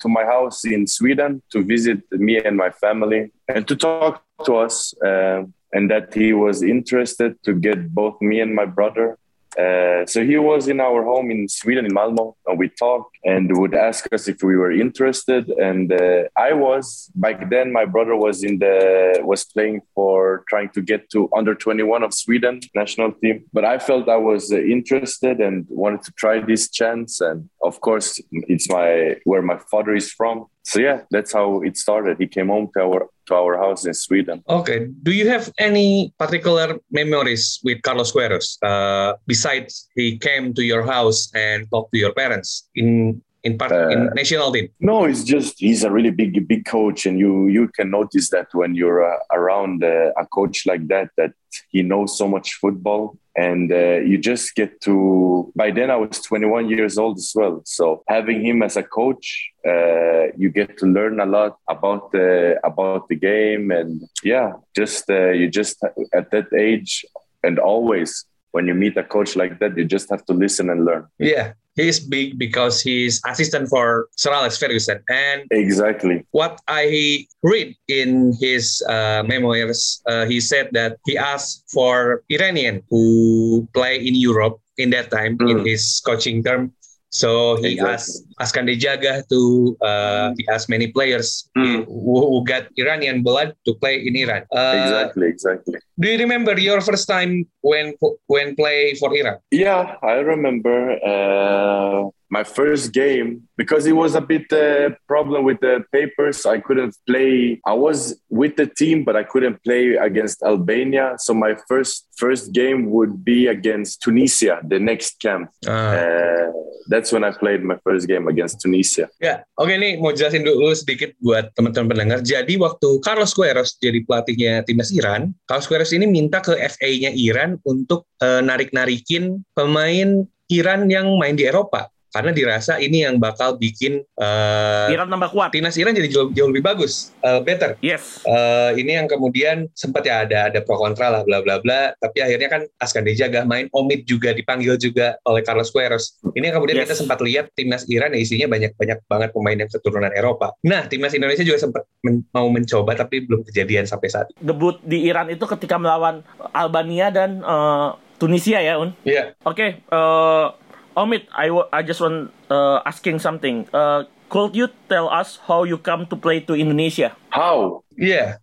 to 0.02 0.08
my 0.18 0.24
house 0.36 0.60
in 0.76 0.82
Sweden 0.88 1.32
to 1.52 1.58
visit 1.74 2.00
me 2.28 2.34
and 2.48 2.56
my 2.58 2.72
family 2.84 3.22
and 3.54 3.68
to 3.70 3.76
talk 3.76 4.14
to 4.48 4.54
us, 4.66 4.76
uh, 5.10 5.40
and 5.76 5.84
that 5.94 6.14
he 6.14 6.34
was 6.34 6.58
interested 6.76 7.32
to 7.46 7.52
get 7.68 7.80
both 8.00 8.16
me 8.30 8.36
and 8.46 8.52
my 8.62 8.66
brother. 8.78 9.18
Uh, 9.58 10.06
so 10.06 10.24
he 10.24 10.38
was 10.38 10.68
in 10.68 10.80
our 10.80 11.04
home 11.04 11.30
in 11.30 11.48
Sweden, 11.48 11.86
in 11.86 11.94
Malmo, 11.94 12.36
and 12.48 12.58
we 12.58 12.70
talked 12.70 13.18
and 13.24 13.50
would 13.58 13.76
ask 13.76 14.12
us 14.14 14.28
if 14.28 14.42
we 14.44 14.56
were 14.56 14.72
interested. 14.72 15.50
And 15.50 15.92
uh, 15.92 16.24
I 16.38 16.54
was 16.54 17.12
back 17.16 17.50
then. 17.50 17.72
My 17.74 17.86
brother 17.86 18.16
was 18.16 18.44
in 18.44 18.60
the 18.60 19.20
was 19.24 19.44
playing 19.44 19.82
for 19.94 20.44
trying 20.48 20.70
to 20.70 20.82
get 20.82 21.10
to 21.12 21.30
under 21.36 21.54
twenty 21.54 21.84
one 21.84 22.04
of 22.04 22.14
Sweden 22.14 22.62
national 22.76 23.12
team. 23.14 23.46
But 23.52 23.66
I 23.66 23.78
felt 23.78 24.08
I 24.08 24.18
was 24.18 24.52
uh, 24.52 24.58
interested 24.58 25.40
and 25.40 25.66
wanted 25.70 26.04
to 26.04 26.12
try 26.14 26.40
this 26.40 26.70
chance. 26.70 27.20
And 27.20 27.50
of 27.62 27.82
course, 27.82 28.22
it's 28.32 28.70
my 28.70 29.18
where 29.26 29.42
my 29.42 29.60
father 29.70 29.96
is 29.96 30.12
from. 30.12 30.46
So 30.64 30.80
yeah, 30.80 31.02
that's 31.10 31.34
how 31.34 31.62
it 31.62 31.78
started. 31.78 32.18
He 32.20 32.28
came 32.28 32.50
home 32.50 32.70
to 32.74 32.84
our 32.84 33.10
to 33.28 33.36
our 33.36 33.58
house 33.58 33.86
in 33.86 33.94
Sweden. 33.94 34.44
Okay, 34.48 34.88
do 35.04 35.12
you 35.12 35.28
have 35.30 35.52
any 35.58 36.14
particular 36.18 36.80
memories 36.92 37.60
with 37.64 37.82
Carlos 37.82 38.12
Queiroz? 38.12 38.58
Uh, 38.62 39.14
besides 39.26 39.90
he 39.96 40.18
came 40.18 40.54
to 40.54 40.64
your 40.64 40.84
house 40.84 41.32
and 41.34 41.70
talked 41.72 41.92
to 41.94 42.00
your 42.00 42.14
parents 42.14 42.70
in 42.76 43.22
in 43.44 43.58
part 43.58 43.72
in 43.72 44.08
Uh, 44.08 44.14
national 44.14 44.52
team. 44.52 44.70
No, 44.80 45.06
it's 45.06 45.24
just 45.24 45.60
he's 45.60 45.84
a 45.84 45.92
really 45.92 46.12
big, 46.12 46.48
big 46.48 46.66
coach, 46.66 47.06
and 47.06 47.20
you 47.20 47.48
you 47.48 47.68
can 47.68 47.90
notice 47.90 48.30
that 48.30 48.48
when 48.54 48.76
you're 48.76 49.04
uh, 49.04 49.18
around 49.32 49.84
uh, 49.84 50.12
a 50.18 50.26
coach 50.26 50.66
like 50.66 50.88
that, 50.88 51.10
that 51.18 51.34
he 51.70 51.82
knows 51.82 52.18
so 52.18 52.28
much 52.28 52.54
football, 52.62 53.18
and 53.36 53.72
uh, 53.72 54.00
you 54.10 54.18
just 54.18 54.56
get 54.56 54.80
to. 54.82 55.52
By 55.56 55.72
then, 55.72 55.90
I 55.90 55.96
was 55.96 56.22
21 56.22 56.70
years 56.70 56.98
old 56.98 57.18
as 57.18 57.32
well, 57.34 57.62
so 57.66 58.04
having 58.08 58.46
him 58.46 58.62
as 58.62 58.78
a 58.78 58.84
coach, 58.84 59.52
uh, 59.68 60.32
you 60.38 60.50
get 60.50 60.78
to 60.80 60.86
learn 60.86 61.20
a 61.20 61.26
lot 61.26 61.58
about 61.68 62.12
the 62.12 62.60
about 62.64 63.08
the 63.10 63.16
game, 63.16 63.72
and 63.72 64.04
yeah, 64.24 64.54
just 64.76 65.10
uh, 65.10 65.32
you 65.32 65.50
just 65.50 65.78
at 66.14 66.30
that 66.32 66.54
age 66.54 67.06
and 67.44 67.58
always 67.58 68.26
when 68.52 68.68
you 68.68 68.74
meet 68.74 68.96
a 68.98 69.04
coach 69.04 69.36
like 69.36 69.60
that, 69.60 69.78
you 69.78 69.86
just 69.86 70.10
have 70.10 70.26
to 70.26 70.34
listen 70.34 70.70
and 70.70 70.86
learn. 70.86 71.08
Yeah, 71.20 71.54
he's 71.76 72.00
big 72.00 72.38
because 72.38 72.82
he's 72.82 73.22
assistant 73.28 73.70
for 73.70 74.08
Sir 74.18 74.32
Alex 74.32 74.58
Ferguson. 74.58 75.00
And 75.10 75.48
Exactly. 75.52 76.26
what 76.32 76.60
I 76.68 77.26
read 77.44 77.76
in 77.88 78.34
his 78.40 78.84
uh, 78.88 79.24
memoirs, 79.26 80.02
uh, 80.06 80.26
he 80.26 80.40
said 80.40 80.70
that 80.74 80.98
he 81.06 81.18
asked 81.18 81.64
for 81.72 82.24
Iranian 82.30 82.84
who 82.90 83.68
play 83.74 83.96
in 83.98 84.16
Europe 84.16 84.60
in 84.78 84.90
that 84.92 85.12
time 85.12 85.38
in 85.42 85.64
Mm. 85.64 85.66
his 85.68 86.02
coaching 86.06 86.44
term. 86.44 86.74
So 87.12 87.60
he 87.60 87.76
Exactly. 87.76 87.92
asked 87.92 88.16
Askan 88.40 88.66
Dejaga 88.72 89.28
to, 89.28 89.40
uh, 89.84 90.32
he 90.40 90.48
asked 90.48 90.70
many 90.72 90.88
players 90.96 91.52
Mm. 91.58 91.84
who, 91.86 92.14
who 92.24 92.40
got 92.48 92.72
Iranian 92.80 93.20
blood 93.22 93.52
to 93.68 93.76
play 93.76 94.00
in 94.00 94.16
Iran. 94.16 94.48
Uh, 94.48 94.80
Exactly. 94.80 95.28
Exactly. 95.28 95.76
Do 96.00 96.08
you 96.08 96.18
remember 96.18 96.56
your 96.58 96.80
first 96.80 97.08
time 97.12 97.46
when 97.62 97.94
when 98.32 98.56
play 98.56 98.96
for 98.96 99.12
Iran? 99.12 99.44
Yeah, 99.52 100.00
I 100.02 100.24
remember 100.24 100.96
uh, 101.04 102.08
my 102.32 102.48
first 102.48 102.96
game 102.96 103.44
because 103.60 103.86
it 103.86 103.92
was 103.92 104.16
a 104.16 104.24
bit 104.24 104.48
uh, 104.56 104.96
problem 105.06 105.44
with 105.44 105.60
the 105.60 105.84
papers. 105.92 106.48
I 106.48 106.64
couldn't 106.64 106.96
play. 107.06 107.60
I 107.68 107.76
was 107.76 108.16
with 108.32 108.56
the 108.56 108.66
team, 108.66 109.04
but 109.04 109.20
I 109.20 109.28
couldn't 109.28 109.62
play 109.68 110.00
against 110.00 110.42
Albania. 110.42 111.20
So 111.20 111.36
my 111.36 111.60
first 111.68 112.08
first 112.16 112.56
game 112.56 112.90
would 112.90 113.28
be 113.28 113.52
against 113.52 114.02
Tunisia, 114.02 114.64
the 114.64 114.80
next 114.80 115.20
camp. 115.20 115.52
Ah. 115.68 116.00
Uh, 116.00 116.48
that's 116.88 117.12
when 117.12 117.28
I 117.28 117.36
played 117.36 117.62
my 117.68 117.76
first 117.84 118.08
game 118.08 118.32
against 118.32 118.64
Tunisia. 118.64 119.12
Ya, 119.20 119.44
oke 119.60 119.76
nih 119.76 120.00
mau 120.00 120.16
jelasin 120.16 120.48
dulu 120.48 120.72
sedikit 120.74 121.14
buat 121.20 121.52
teman-teman 121.54 121.92
pendengar. 121.92 122.20
Jadi 122.24 122.56
waktu 122.58 123.04
Carlos 123.04 123.36
Queiroz 123.36 123.78
jadi 123.78 124.02
pelatihnya 124.08 124.64
timnas 124.66 124.90
Iran, 124.96 125.36
Carlos 125.46 125.68
Queiroz 125.68 125.92
ini 125.92 126.08
minta 126.08 126.40
ke 126.40 126.56
FA-nya 126.56 127.12
Iran 127.14 127.60
untuk 127.68 128.08
eh, 128.24 128.42
narik-narikin 128.42 129.44
pemain 129.54 130.26
Iran 130.52 130.88
yang 130.92 131.16
main 131.20 131.36
di 131.36 131.46
Eropa. 131.48 131.92
Karena 132.12 132.32
dirasa 132.32 132.78
ini 132.78 133.02
yang 133.02 133.18
bakal 133.18 133.56
bikin 133.56 134.04
eh, 134.16 134.88
Iran 134.92 135.08
tambah 135.08 135.32
kuat. 135.32 135.50
timnas 135.52 135.76
Iran 135.76 135.92
jadi 135.92 136.08
jauh, 136.08 136.28
jauh 136.30 136.52
lebih 136.52 136.64
bagus, 136.64 137.16
eh, 137.20 137.40
better. 137.40 137.80
Yes. 137.80 138.20
Eh, 138.22 138.72
ini 138.78 138.96
yang 138.96 139.08
kemudian 139.08 139.72
sempat 139.74 140.04
ya 140.04 140.24
ada 140.24 140.48
ada 140.48 140.60
pro 140.60 140.76
kontra 140.76 141.08
lah 141.08 141.22
bla 141.24 141.40
bla 141.40 141.58
bla 141.58 141.96
tapi 141.98 142.20
akhirnya 142.20 142.48
kan 142.48 142.62
Askan 142.78 143.02
Dejaga 143.02 143.44
main 143.44 143.72
Omid 143.72 144.04
juga 144.04 144.32
dipanggil 144.32 144.76
juga 144.76 145.16
oleh 145.24 145.42
Carlos 145.42 145.70
Queiroz 145.70 146.20
ini 146.34 146.48
yang 146.48 146.56
kemudian 146.56 146.78
Yes. 146.78 146.86
kita 146.88 146.96
sempat 146.98 147.20
lihat 147.22 147.54
timnas 147.54 147.86
Iran 147.88 148.12
ya 148.12 148.20
isinya 148.20 148.48
banyak 148.48 148.74
banyak 148.74 149.00
banget 149.06 149.30
pemain 149.32 149.56
yang 149.56 149.70
keturunan 149.70 150.12
Eropa 150.12 150.52
nah 150.62 150.86
timnas 150.86 151.14
Indonesia 151.14 151.42
juga 151.42 151.60
sempat 151.60 151.84
men- 152.02 152.26
mau 152.30 152.48
mencoba 152.48 152.94
tapi 152.94 153.24
belum 153.24 153.46
kejadian 153.46 153.86
sampai 153.86 154.08
saat 154.08 154.28
ini 154.30 154.42
Debut 154.44 154.82
di 154.82 155.06
Iran 155.06 155.30
itu 155.30 155.44
ketika 155.46 155.78
melawan 155.78 156.26
Albania 156.52 157.10
dan 157.10 157.40
eh, 157.40 157.90
Tunisia 158.18 158.62
ya, 158.62 158.78
Un. 158.78 158.94
Iya 159.02 159.34
Oke, 159.42 159.82
eh, 159.82 160.46
Omid, 160.96 161.28
I, 161.32 161.48
I 161.72 161.82
just 161.84 162.02
want 162.02 162.32
uh, 162.50 162.82
asking 162.86 163.20
something. 163.20 163.68
Uh, 163.74 164.04
could 164.30 164.56
you 164.56 164.70
tell 164.90 165.10
us 165.10 165.40
how 165.48 165.64
you 165.64 165.78
come 165.78 166.06
to 166.08 166.16
play 166.16 166.40
to 166.42 166.54
Indonesia? 166.54 167.16
How? 167.30 167.84
Yeah. 167.98 168.38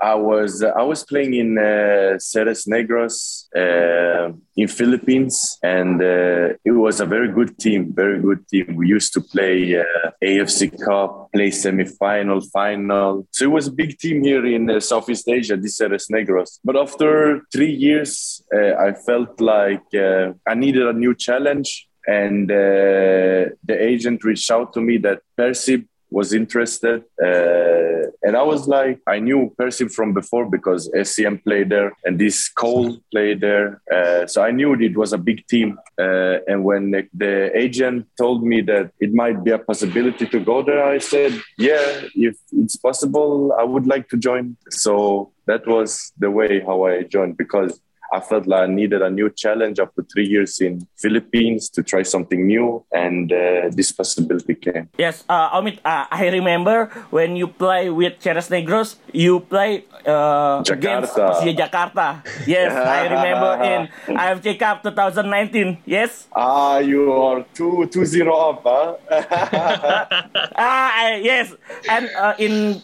I 0.00 0.14
was 0.14 0.62
I 0.62 0.82
was 0.82 1.04
playing 1.04 1.34
in 1.34 1.58
uh, 1.58 2.18
Ceres 2.18 2.64
Negros 2.64 3.44
uh, 3.54 4.32
in 4.56 4.68
Philippines, 4.68 5.58
and 5.62 6.00
uh, 6.00 6.56
it 6.64 6.72
was 6.72 7.00
a 7.00 7.06
very 7.06 7.28
good 7.28 7.58
team. 7.58 7.92
Very 7.92 8.18
good 8.20 8.48
team. 8.48 8.76
We 8.76 8.88
used 8.88 9.12
to 9.12 9.20
play 9.20 9.76
uh, 9.78 10.10
AFC 10.22 10.72
Cup, 10.82 11.30
play 11.32 11.50
semi-final, 11.50 12.40
final. 12.52 13.26
So 13.30 13.44
it 13.44 13.50
was 13.50 13.66
a 13.66 13.72
big 13.72 13.98
team 13.98 14.22
here 14.24 14.46
in 14.46 14.70
uh, 14.70 14.80
Southeast 14.80 15.28
Asia, 15.28 15.56
this 15.56 15.76
Ceres 15.76 16.08
Negros. 16.08 16.60
But 16.64 16.76
after 16.76 17.42
three 17.52 17.72
years, 17.72 18.42
uh, 18.54 18.74
I 18.76 18.92
felt 18.92 19.40
like 19.40 19.84
uh, 19.94 20.32
I 20.48 20.54
needed 20.54 20.86
a 20.86 20.92
new 20.92 21.14
challenge. 21.14 21.88
And 22.06 22.50
uh, 22.50 23.54
the 23.64 23.76
agent 23.78 24.24
reached 24.24 24.50
out 24.50 24.72
to 24.74 24.80
me 24.80 24.98
that 24.98 25.22
Persib 25.38 25.86
was 26.14 26.32
interested. 26.32 27.02
Uh, 27.22 28.06
and 28.22 28.36
I 28.36 28.42
was 28.42 28.68
like, 28.68 29.00
I 29.06 29.18
knew 29.18 29.52
Persib 29.58 29.90
from 29.92 30.14
before 30.14 30.46
because 30.48 30.88
Essien 30.90 31.42
played 31.42 31.70
there 31.70 31.92
and 32.04 32.18
this 32.18 32.48
Cole 32.48 32.96
played 33.10 33.40
there. 33.40 33.82
Uh, 33.92 34.26
so 34.26 34.42
I 34.42 34.50
knew 34.52 34.74
it 34.74 34.96
was 34.96 35.12
a 35.12 35.18
big 35.18 35.46
team. 35.48 35.78
Uh, 35.98 36.36
and 36.46 36.64
when 36.64 36.92
the, 36.92 37.08
the 37.12 37.34
agent 37.58 38.06
told 38.16 38.44
me 38.44 38.60
that 38.62 38.92
it 39.00 39.12
might 39.12 39.42
be 39.42 39.50
a 39.50 39.58
possibility 39.58 40.26
to 40.26 40.38
go 40.38 40.62
there, 40.62 40.84
I 40.84 40.98
said, 40.98 41.32
yeah, 41.58 42.02
if 42.14 42.36
it's 42.52 42.76
possible, 42.76 43.52
I 43.58 43.64
would 43.64 43.86
like 43.86 44.08
to 44.10 44.16
join. 44.16 44.56
So 44.70 45.32
that 45.46 45.66
was 45.66 46.12
the 46.16 46.30
way 46.30 46.60
how 46.60 46.84
I 46.84 47.02
joined 47.02 47.36
because 47.36 47.80
I 48.12 48.20
felt 48.20 48.46
like 48.46 48.68
I 48.68 48.72
needed 48.72 49.02
a 49.02 49.10
new 49.10 49.30
challenge 49.30 49.78
after 49.80 50.02
three 50.02 50.26
years 50.26 50.60
in 50.60 50.86
Philippines 50.96 51.68
to 51.70 51.82
try 51.82 52.02
something 52.02 52.46
new, 52.46 52.84
and 52.92 53.32
uh, 53.32 53.70
this 53.72 53.90
possibility 53.92 54.54
came. 54.54 54.88
Yes, 54.98 55.24
uh, 55.28 55.50
Omid, 55.58 55.78
uh, 55.84 56.06
I 56.10 56.28
remember 56.28 56.86
when 57.10 57.34
you 57.36 57.48
play 57.48 57.90
with 57.90 58.20
Ceres 58.20 58.48
Negros, 58.50 58.96
you 59.12 59.40
play 59.40 59.84
uh, 60.06 60.62
against 60.68 61.16
Jakarta. 61.16 61.26
Persija 61.40 61.54
Jakarta. 61.56 62.06
Yes, 62.46 62.70
I 62.72 63.06
remember 63.16 63.52
in 63.64 63.80
AFC 64.14 64.58
Cup 64.58 64.82
2019. 64.82 65.78
Yes. 65.86 66.26
Ah, 66.36 66.78
you 66.78 67.10
are 67.12 67.44
two 67.54 67.86
two 67.90 68.04
zero 68.04 68.34
up, 68.52 68.62
huh? 68.62 68.94
Ah, 70.56 70.90
I- 70.94 71.20
yes, 71.22 71.52
and 71.88 72.08
uh, 72.14 72.34
in 72.38 72.82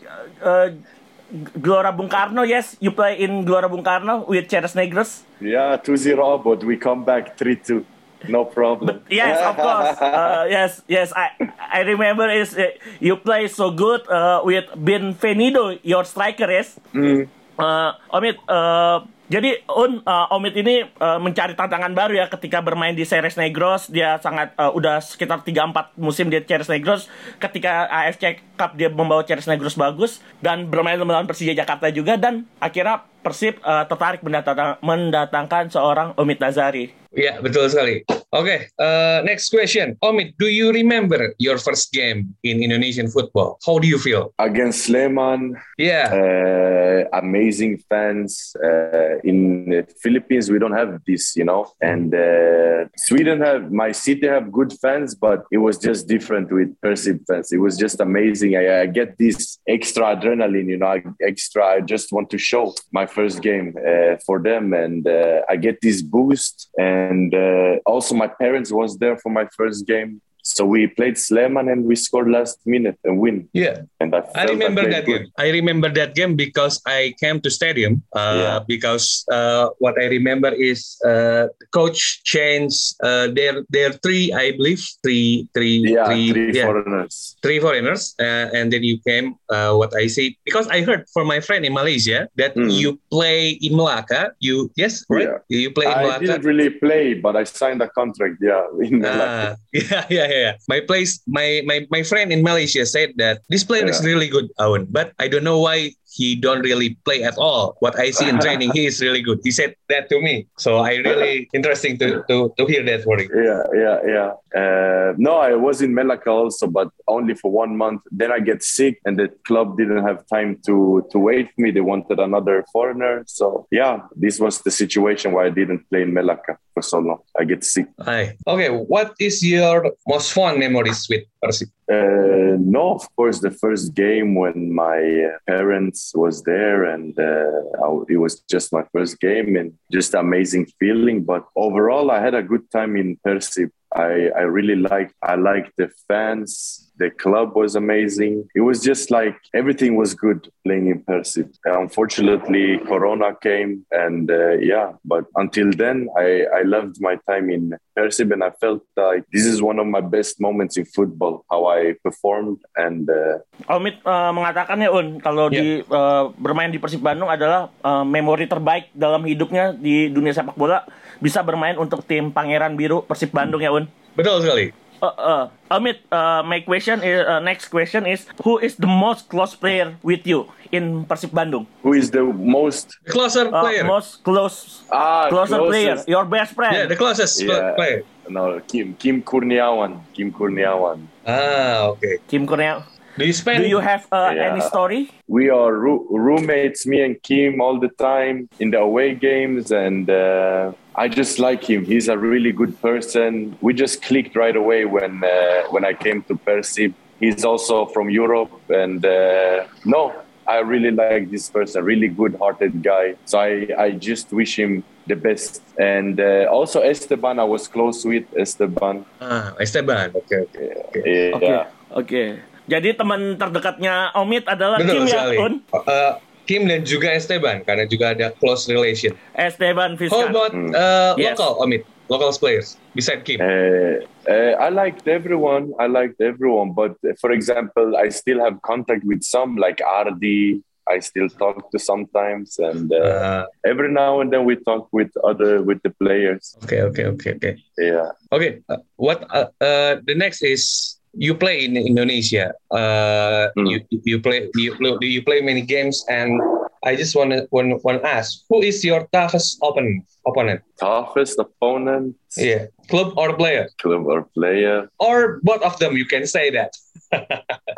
Gelora 1.33 1.97
Bung 1.97 2.09
Karno, 2.09 2.47
yes, 2.47 2.77
you 2.81 2.91
play 2.91 3.21
in 3.21 3.45
Gelora 3.45 3.69
Bung 3.71 3.85
Karno 3.85 4.27
with 4.27 4.49
Ceres 4.51 4.75
Negros. 4.75 5.23
yeah, 5.41 5.77
two 5.77 5.97
zero 5.97 6.35
up, 6.35 6.45
but 6.45 6.65
we 6.65 6.77
come 6.77 7.05
back 7.05 7.37
three 7.39 7.57
two. 7.57 7.85
No 8.29 8.45
problem. 8.45 9.01
Yes, 9.09 9.39
of 9.41 9.57
course. 9.57 9.97
Uh, 10.03 10.45
yes, 10.51 10.83
yes. 10.87 11.13
I 11.17 11.31
I 11.73 11.81
remember 11.89 12.29
is 12.29 12.53
uh, 12.53 12.69
you 13.01 13.17
play 13.17 13.49
so 13.49 13.71
good 13.71 14.05
uh, 14.13 14.43
with 14.45 14.67
Benvenido, 14.77 15.79
your 15.83 16.05
striker, 16.05 16.51
yes. 16.51 16.77
Uh, 16.93 17.93
Omid, 18.13 18.37
uh, 18.49 19.07
jadi 19.31 19.63
Un, 19.71 20.03
uh, 20.03 20.35
Omid 20.35 20.59
ini 20.59 20.83
uh, 20.99 21.23
mencari 21.23 21.55
tantangan 21.55 21.95
baru 21.95 22.19
ya 22.19 22.27
ketika 22.27 22.59
bermain 22.59 22.99
di 22.99 23.07
Ceres 23.07 23.39
Negros. 23.39 23.87
Dia 23.87 24.19
sangat 24.19 24.59
uh, 24.59 24.75
udah 24.75 24.99
sekitar 24.99 25.47
3-4 25.47 25.95
musim 26.03 26.27
di 26.27 26.43
Ceres 26.43 26.67
Negros. 26.67 27.07
Ketika 27.39 27.87
AFC 27.87 28.43
Cup 28.59 28.75
dia 28.75 28.91
membawa 28.91 29.23
Ceres 29.23 29.47
Negros 29.47 29.79
bagus 29.79 30.19
dan 30.43 30.67
bermain 30.67 30.99
melawan 30.99 31.31
Persija 31.31 31.55
Jakarta 31.55 31.95
juga 31.95 32.19
dan 32.19 32.51
akhirnya 32.59 33.07
Persib 33.23 33.63
uh, 33.63 33.87
tertarik 33.87 34.27
mendatang- 34.27 34.83
mendatangkan 34.83 35.71
seorang 35.71 36.11
Omid 36.19 36.43
Nazari. 36.43 36.91
Ya, 37.15 37.39
betul 37.39 37.71
sekali. 37.71 38.03
Oke, 38.33 38.69
uh, 38.79 39.23
next 39.25 39.51
question. 39.51 39.97
Omid, 40.05 40.35
do 40.39 40.47
you 40.47 40.71
remember 40.73 41.35
your 41.39 41.59
first 41.59 41.93
game 41.93 42.33
in 42.45 42.63
Indonesian 42.63 43.09
football? 43.11 43.59
How 43.67 43.81
do 43.81 43.89
you 43.89 43.99
feel? 43.99 44.33
Against 44.39 44.87
Sleman, 44.89 45.55
Yeah. 45.79 46.07
uh, 46.15 47.19
amazing 47.19 47.79
fans. 47.89 48.55
Uh, 48.63 49.19
in 49.25 49.69
the 49.71 49.85
Philippines, 50.01 50.49
we 50.49 50.61
don't 50.61 50.77
have 50.77 51.01
this, 51.09 51.35
you 51.35 51.45
know. 51.45 51.73
And 51.81 52.15
uh, 52.15 52.85
Sweden 52.97 53.41
have 53.41 53.73
my 53.73 53.91
city 53.91 54.29
have 54.29 54.53
good 54.53 54.73
fans, 54.81 55.17
but 55.17 55.43
it 55.51 55.59
was 55.59 55.77
just 55.77 56.07
different 56.07 56.53
with 56.53 56.69
Persib 56.83 57.27
fans. 57.27 57.51
It 57.51 57.59
was 57.59 57.77
just 57.77 57.99
amazing. 57.99 58.55
I, 58.57 58.83
I 58.83 58.87
get 58.87 59.19
this 59.19 59.59
extra 59.67 60.05
adrenaline, 60.15 60.69
you 60.69 60.77
know, 60.77 60.87
I- 60.87 61.03
extra. 61.21 61.65
I 61.67 61.81
just 61.81 62.13
want 62.13 62.31
to 62.31 62.39
show 62.39 62.75
my 62.93 63.07
first 63.07 63.43
game 63.43 63.75
uh, 63.77 64.19
for 64.25 64.39
them, 64.41 64.73
and 64.73 65.05
uh, 65.09 65.41
I 65.49 65.57
get 65.57 65.81
this 65.83 66.01
boost. 66.01 66.69
And 66.79 67.35
uh, 67.35 67.79
also, 67.87 68.20
my 68.23 68.29
parents 68.43 68.71
was 68.81 68.99
there 69.03 69.17
for 69.23 69.31
my 69.39 69.47
first 69.57 69.87
game. 69.87 70.21
So 70.43 70.65
we 70.65 70.87
played 70.87 71.15
Sleman 71.17 71.71
and 71.71 71.85
we 71.85 71.97
scored 71.97 72.31
last 72.31 72.59
minute 72.67 72.99
and 73.05 73.19
win. 73.19 73.49
Yeah. 73.53 73.83
And 74.01 74.15
I, 74.15 74.23
I 74.35 74.45
remember 74.45 74.89
that 74.89 75.05
good. 75.07 75.23
game. 75.25 75.33
I 75.39 75.51
remember 75.51 75.89
that 75.93 76.15
game 76.15 76.35
because 76.37 76.81
I 76.87 77.15
came 77.21 77.41
to 77.43 77.51
stadium. 77.51 78.03
Uh, 78.13 78.29
Yeah. 78.41 78.59
Because 78.67 79.25
uh, 79.31 79.69
what 79.79 80.01
I 80.01 80.07
remember 80.07 80.49
is 80.55 80.97
uh, 81.05 81.49
coach 81.73 82.23
changed 82.25 82.95
uh, 83.03 83.29
their 83.35 83.63
their 83.69 83.93
three, 84.01 84.33
I 84.33 84.53
believe, 84.57 84.81
three, 85.05 85.49
three, 85.53 85.83
Yeah, 85.85 86.07
three- 86.07 86.31
three 86.33 86.53
yeah, 86.57 86.65
foreigners. 86.67 87.37
three 87.43 87.59
foreigners, 87.61 88.15
uh, 88.21 88.49
and 88.57 88.73
then 88.73 88.83
you 88.83 88.99
came. 89.05 89.35
Uh, 89.51 89.75
what 89.75 89.91
I 89.95 90.07
see 90.07 90.39
because 90.47 90.69
I 90.71 90.81
heard 90.87 91.05
from 91.13 91.27
my 91.27 91.41
friend 91.41 91.65
in 91.67 91.75
Malaysia 91.75 92.29
that 92.41 92.55
Mm. 92.57 92.71
you 92.73 92.91
play 93.11 93.59
in 93.61 93.75
Malacca. 93.77 94.33
You 94.41 94.71
yes, 94.79 95.05
right? 95.11 95.29
You 95.49 95.71
play 95.75 95.87
in 95.87 95.93
I 95.93 96.03
Malacca. 96.07 96.27
didn't 96.27 96.45
really 96.47 96.71
play, 96.71 97.15
but 97.19 97.35
I 97.37 97.45
signed 97.45 97.83
a 97.83 97.91
contract. 97.91 98.39
Yeah, 98.41 98.63
in 98.81 99.03
Ah, 99.05 99.11
Malacca. 99.11 99.49
yeah, 99.73 100.05
yeah, 100.11 100.27
yeah, 100.31 100.39
yeah. 100.39 100.53
My 100.69 100.81
place, 100.81 101.21
my 101.27 101.63
my 101.67 101.87
my 101.91 102.03
friend 102.03 102.33
in 102.33 102.43
Malaysia 102.43 102.87
said 102.87 103.15
that 103.19 103.43
this 103.51 103.65
player 103.65 103.87
is 103.87 104.05
really 104.05 104.29
good, 104.29 104.49
Owen, 104.59 104.87
but 104.91 105.13
I 105.19 105.29
don't 105.29 105.45
know 105.45 105.59
why 105.59 105.93
he 106.21 106.37
don't 106.37 106.63
really 106.71 106.91
play 107.07 107.23
at 107.31 107.37
all. 107.39 107.77
What 107.81 107.99
I 107.99 108.11
see 108.11 108.29
in 108.29 108.39
training, 108.47 108.71
he 108.79 108.85
is 108.91 109.01
really 109.01 109.23
good. 109.23 109.39
He 109.43 109.51
said 109.51 109.75
that 109.89 110.05
to 110.11 110.21
me, 110.21 110.35
so 110.59 110.71
I 110.91 110.93
really 111.09 111.49
interesting 111.59 111.97
to 112.01 112.09
to 112.29 112.37
to 112.59 112.63
hear 112.73 112.83
that 112.91 113.01
for 113.07 113.17
you. 113.23 113.29
yeah, 113.49 113.63
yeah, 113.85 113.99
yeah. 114.15 114.31
Uh, 114.61 115.09
no, 115.27 115.35
I 115.51 115.55
was 115.67 115.77
in 115.87 115.91
Malacca 115.99 116.31
also, 116.31 116.67
but 116.79 116.89
only 117.17 117.35
for 117.35 117.51
one 117.63 117.73
month. 117.85 118.03
Then 118.21 118.31
I 118.37 118.41
get 118.51 118.61
sick, 118.63 118.95
and 119.07 119.15
the 119.21 119.29
club 119.49 119.79
didn't 119.81 120.05
have 120.09 120.19
time 120.37 120.51
to 120.67 120.77
to 121.13 121.17
wait 121.29 121.47
for 121.53 121.61
me. 121.65 121.71
They 121.77 121.87
wanted 121.93 122.19
another 122.29 122.57
foreigner, 122.75 123.15
so 123.27 123.67
yeah, 123.81 123.95
this 124.25 124.37
was 124.45 124.55
the 124.67 124.75
situation 124.83 125.33
why 125.33 125.43
I 125.49 125.53
didn't 125.61 125.83
play 125.91 126.03
in 126.07 126.13
Malacca 126.19 126.55
for 126.75 126.83
so 126.93 126.99
long. 127.09 127.21
I 127.41 127.45
get 127.45 127.65
sick. 127.65 127.89
Hi. 128.11 128.37
Okay, 128.47 128.71
what 128.95 129.09
is 129.19 129.37
your 129.55 129.79
most 130.07 130.29
fun 130.33 130.59
memories 130.59 131.07
with 131.11 131.25
Persib? 131.43 131.71
Uh, 131.91 132.57
no, 132.61 132.95
of 132.95 133.05
course, 133.17 133.41
the 133.41 133.51
first 133.51 133.95
game 133.95 134.35
when 134.37 134.73
my 134.73 134.99
uh, 135.25 135.39
parents 135.47 136.13
was 136.15 136.43
there, 136.45 136.85
and 136.85 137.19
uh, 137.19 137.51
I- 137.85 138.05
it 138.09 138.17
was 138.19 138.41
just 138.49 138.73
my 138.73 138.85
first 138.93 139.19
game, 139.21 139.57
and 139.57 139.73
just 139.91 140.15
amazing 140.15 140.67
feeling. 140.79 141.25
But 141.25 141.45
overall, 141.57 142.11
I 142.13 142.21
had 142.21 142.35
a 142.35 142.43
good 142.45 142.71
time 142.71 142.97
in 142.97 143.17
Persib. 143.27 143.71
I, 143.95 144.31
I 144.37 144.43
really 144.43 144.77
like 144.77 145.13
I 145.21 145.35
like 145.35 145.73
the 145.77 145.91
fans. 146.07 146.90
The 147.01 147.09
club 147.09 147.57
was 147.57 147.81
amazing. 147.81 148.45
It 148.53 148.61
was 148.61 148.85
just 148.85 149.09
like 149.09 149.33
everything 149.57 149.97
was 149.97 150.13
good 150.13 150.53
playing 150.69 150.93
in 150.93 151.01
Persib. 151.01 151.49
Unfortunately, 151.65 152.77
Corona 152.85 153.33
came, 153.41 153.89
and 153.89 154.29
uh, 154.29 154.61
yeah. 154.61 155.01
But 155.01 155.25
until 155.41 155.73
then, 155.73 156.13
I, 156.13 156.45
I 156.61 156.63
loved 156.69 157.01
my 157.01 157.17
time 157.25 157.49
in 157.49 157.73
Persib, 157.97 158.37
and 158.37 158.45
I 158.45 158.53
felt 158.61 158.85
like 159.01 159.25
this 159.33 159.49
is 159.49 159.65
one 159.65 159.81
of 159.81 159.89
my 159.89 160.05
best 160.05 160.45
moments 160.45 160.77
in 160.77 160.85
football. 160.85 161.49
How 161.49 161.73
I 161.73 161.97
performed, 162.05 162.61
and 162.77 163.09
uh, 163.09 163.41
Omid 163.73 164.05
uh, 164.05 164.37
mengatakan 164.37 164.85
ya 164.85 164.93
Un 164.93 165.25
kalau 165.25 165.49
di 165.49 165.81
uh, 165.81 166.29
bermain 166.37 166.69
di 166.69 166.77
Persib 166.77 167.01
Bandung 167.01 167.33
adalah 167.33 167.73
uh, 167.81 168.05
memori 168.05 168.45
terbaik 168.45 168.93
dalam 168.93 169.25
hidupnya 169.25 169.73
di 169.73 170.13
dunia 170.13 170.37
sepak 170.37 170.55
bola 170.55 170.85
bisa 171.17 171.41
bermain 171.41 171.81
untuk 171.81 172.05
tim 172.05 172.29
Pangeran 172.29 172.77
Biru 172.77 173.09
Persib 173.09 173.33
Bandung 173.33 173.65
ya 173.65 173.73
Un. 173.73 173.89
Betul 174.13 174.45
sekali. 174.45 174.80
Uh, 175.01 175.07
uh, 175.17 175.45
Omid, 175.73 175.97
uh, 176.13 176.43
my 176.45 176.61
question 176.61 177.01
is 177.03 177.25
uh, 177.25 177.41
next 177.41 177.69
question 177.73 178.05
is 178.05 178.27
who 178.45 178.59
is 178.61 178.77
the 178.77 178.87
most 178.87 179.29
close 179.33 179.57
player 179.57 179.97
with 180.05 180.27
you 180.27 180.45
in 180.73 181.07
Persib 181.09 181.33
Bandung? 181.33 181.65
who 181.83 181.95
is 181.97 182.11
the 182.13 182.21
most 182.23 183.01
closer 183.09 183.49
Uh, 183.49 183.65
player. 183.65 183.85
most 183.85 184.21
close 184.23 184.85
ah 184.93 185.29
closer 185.33 185.57
closest- 185.57 185.73
player, 185.73 185.97
your 186.05 186.25
best 186.29 186.53
friend. 186.53 186.77
yeah, 186.77 186.85
the 186.85 186.97
closest 187.01 187.41
Yeah. 187.41 187.73
player. 187.81 188.05
No, 188.29 188.61
Kim 188.69 188.93
Kim 189.01 189.23
Kurniawan. 189.25 190.05
Kim 190.13 190.31
Kurniawan. 190.31 191.09
Ah, 191.27 191.91
okay. 191.97 192.21
Kim 192.29 192.45
Kurnia. 192.47 192.85
Do 193.21 193.27
you 193.27 193.33
spend? 193.35 193.63
Do 193.65 193.69
you 193.69 193.81
have 193.81 194.07
uh, 194.11 194.33
Yeah. 194.35 194.51
any 194.53 194.63
story? 194.73 195.03
we 195.29 195.45
are 195.51 195.73
roo- 195.85 196.07
roommates, 196.27 196.81
me 196.93 196.99
and 197.07 197.15
Kim, 197.23 197.61
all 197.61 197.77
the 197.87 197.93
time 198.11 198.49
in 198.63 198.71
the 198.75 198.79
away 198.89 199.15
games, 199.15 199.71
and 199.85 200.09
uh, 200.11 200.73
I 200.97 201.07
just 201.21 201.39
like 201.39 201.63
him. 201.73 201.85
He's 201.85 202.09
a 202.09 202.17
really 202.17 202.53
good 202.61 202.75
person. 202.89 203.57
We 203.61 203.71
just 203.85 204.03
clicked 204.09 204.35
right 204.45 204.57
away 204.57 204.81
when 204.97 205.13
uh, 205.23 205.31
when 205.75 205.85
I 205.85 205.93
came 206.05 206.19
to 206.29 206.35
Persib. 206.47 206.93
He's 207.23 207.45
also 207.45 207.85
from 207.95 208.07
Europe, 208.23 208.53
and 208.85 209.05
uh, 209.05 209.65
no, 209.85 210.03
I 210.49 210.59
really 210.73 210.91
like 211.05 211.31
this 211.31 211.51
person. 211.51 211.85
Really 211.85 212.09
good-hearted 212.09 212.73
guy. 212.83 213.07
So 213.31 213.35
I 213.39 213.51
I 213.87 213.89
just 214.09 214.33
wish 214.33 214.53
him 214.59 214.83
the 215.07 215.17
best. 215.17 215.61
And 215.79 216.17
uh, 216.21 216.57
also 216.57 216.79
Esteban, 216.93 217.39
I 217.39 217.45
was 217.45 217.69
close 217.69 217.99
with 218.13 218.25
Esteban. 218.43 219.05
Ah, 219.21 219.53
Esteban. 219.61 220.11
Okay, 220.21 220.41
okay. 220.49 220.69
okay. 220.89 221.33
Oke, 221.37 221.43
Yeah. 221.43 221.67
oke. 222.01 222.23
Jadi 222.71 222.95
teman 222.95 223.35
terdekatnya 223.35 224.15
Omid 224.15 224.47
adalah 224.47 224.79
Betul 224.79 225.03
Kim 225.03 225.05
ya, 225.11 225.27
sekali. 225.27 225.37
Un? 225.43 225.55
Uh, 225.75 226.13
Kim 226.47 226.63
dan 226.67 226.83
juga 226.87 227.11
Esteban 227.11 227.67
karena 227.67 227.85
juga 227.87 228.15
ada 228.15 228.31
close 228.39 228.71
relation. 228.71 229.11
Esteban 229.35 229.95
How 229.95 229.99
Vizcarra. 229.99 230.31
about 230.31 230.53
uh, 230.55 231.13
Yes. 231.19 231.35
local, 231.35 231.67
Omid? 231.67 231.83
Local 232.07 232.31
players 232.35 232.75
beside 232.91 233.23
Kim. 233.23 233.39
Uh, 233.39 234.03
uh, 234.27 234.59
I 234.59 234.67
liked 234.71 235.07
everyone. 235.07 235.71
I 235.79 235.87
liked 235.87 236.19
everyone, 236.19 236.75
but 236.75 236.99
uh, 237.07 237.15
for 237.23 237.31
example, 237.31 237.95
I 237.95 238.11
still 238.11 238.43
have 238.43 238.59
contact 238.67 239.07
with 239.07 239.23
some, 239.23 239.55
like 239.55 239.79
Ardi. 239.79 240.59
I 240.91 240.99
still 240.99 241.31
talk 241.31 241.71
to 241.71 241.79
sometimes, 241.79 242.59
and 242.59 242.91
Uh, 242.91 242.99
uh, 242.99 243.43
every 243.63 243.95
now 243.95 244.19
and 244.19 244.35
then 244.35 244.43
we 244.43 244.59
talk 244.59 244.91
with 244.91 245.15
other 245.23 245.63
with 245.63 245.79
the 245.87 245.95
players. 246.03 246.59
okay, 246.67 246.83
okay, 246.83 247.07
okay, 247.15 247.39
okay. 247.39 247.55
Yeah. 247.79 248.11
Okay, 248.35 248.59
uh, 248.67 248.83
what 248.99 249.23
uh, 249.31 249.55
uh, 249.63 250.03
the 250.03 250.19
next 250.19 250.43
is 250.43 250.99
you 251.15 251.35
play 251.35 251.65
in 251.65 251.77
Indonesia. 251.77 252.55
Uh, 252.71 253.49
Hmm. 253.57 253.67
you 253.67 253.79
you 254.05 254.19
play 254.21 254.49
you 254.55 254.77
you 255.01 255.23
play 255.23 255.41
many 255.43 255.61
games, 255.63 256.05
and 256.09 256.41
I 256.85 256.97
just 256.97 257.15
want 257.17 257.31
to 257.37 257.47
want 257.53 257.83
to 257.83 258.09
ask 258.09 258.45
who 258.49 258.63
is 258.63 258.85
your 258.85 259.07
toughest 259.13 259.59
opponent? 259.63 260.05
Opponent? 260.27 260.61
Toughest 260.79 261.39
opponent, 261.39 262.15
Yeah, 262.37 262.67
club 262.89 263.13
or 263.17 263.35
player 263.37 263.69
club 263.83 264.07
or 264.07 264.29
player. 264.37 264.89
or 264.99 265.41
both 265.43 265.63
of 265.63 265.79
them? 265.81 265.97
You 265.97 266.07
can 266.07 266.27
say 266.27 266.51
that. 266.55 266.73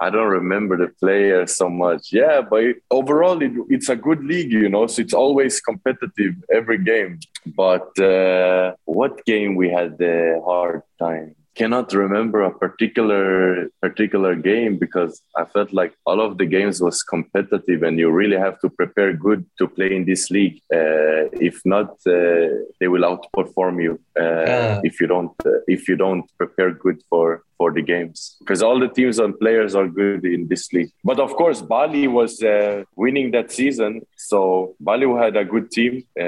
I 0.00 0.10
don't 0.10 0.26
remember 0.28 0.76
the 0.76 0.88
player 1.00 1.46
so 1.46 1.70
much. 1.70 2.12
Yeah, 2.12 2.42
but 2.42 2.76
overall, 2.90 3.40
it, 3.40 3.52
it's 3.70 3.88
a 3.88 3.96
good 3.96 4.24
league, 4.24 4.50
you 4.52 4.68
know. 4.68 4.86
So 4.86 5.00
it's 5.02 5.14
always 5.14 5.60
competitive 5.60 6.34
every 6.52 6.78
game. 6.82 7.20
But 7.56 7.88
uh, 8.02 8.74
what 8.84 9.24
game 9.24 9.54
we 9.54 9.70
had 9.70 9.96
the 9.98 10.42
hard 10.44 10.82
time? 10.98 11.36
Cannot 11.56 11.92
remember 11.92 12.42
a 12.42 12.50
particular 12.50 13.68
particular 13.80 14.34
game 14.34 14.76
because 14.76 15.22
I 15.36 15.44
felt 15.44 15.72
like 15.72 15.92
all 16.04 16.20
of 16.20 16.36
the 16.38 16.46
games 16.46 16.80
was 16.80 17.02
competitive, 17.04 17.84
and 17.86 17.96
you 17.96 18.10
really 18.10 18.36
have 18.36 18.58
to 18.62 18.68
prepare 18.68 19.12
good 19.12 19.46
to 19.58 19.68
play 19.68 19.94
in 19.94 20.04
this 20.04 20.30
league. 20.30 20.56
Uh, 20.72 21.30
if 21.48 21.56
not, 21.64 21.90
uh, 22.06 22.48
they 22.80 22.88
will 22.88 23.04
outperform 23.10 23.76
you 23.86 23.92
uh, 24.18 24.44
Ah. 24.48 24.80
if 24.88 24.94
you 25.00 25.06
don't 25.06 25.34
uh, 25.46 25.60
if 25.68 25.80
you 25.88 25.96
don't 26.04 26.26
prepare 26.38 26.70
good 26.84 26.98
for 27.10 27.42
for 27.58 27.72
the 27.72 27.82
games 27.82 28.36
because 28.40 28.62
all 28.62 28.78
the 28.78 28.88
teams 28.88 29.18
and 29.18 29.38
players 29.38 29.74
are 29.74 29.88
good 29.88 30.24
in 30.24 30.48
this 30.48 30.72
league. 30.72 30.90
But 31.04 31.18
of 31.20 31.34
course, 31.34 31.60
Bali 31.62 32.08
was 32.08 32.42
uh, 32.42 32.84
winning 32.96 33.30
that 33.32 33.50
season, 33.52 34.02
so 34.16 34.74
Bali 34.80 35.06
had 35.24 35.36
a 35.36 35.44
good 35.44 35.70
team. 35.70 36.04
Uh, 36.18 36.24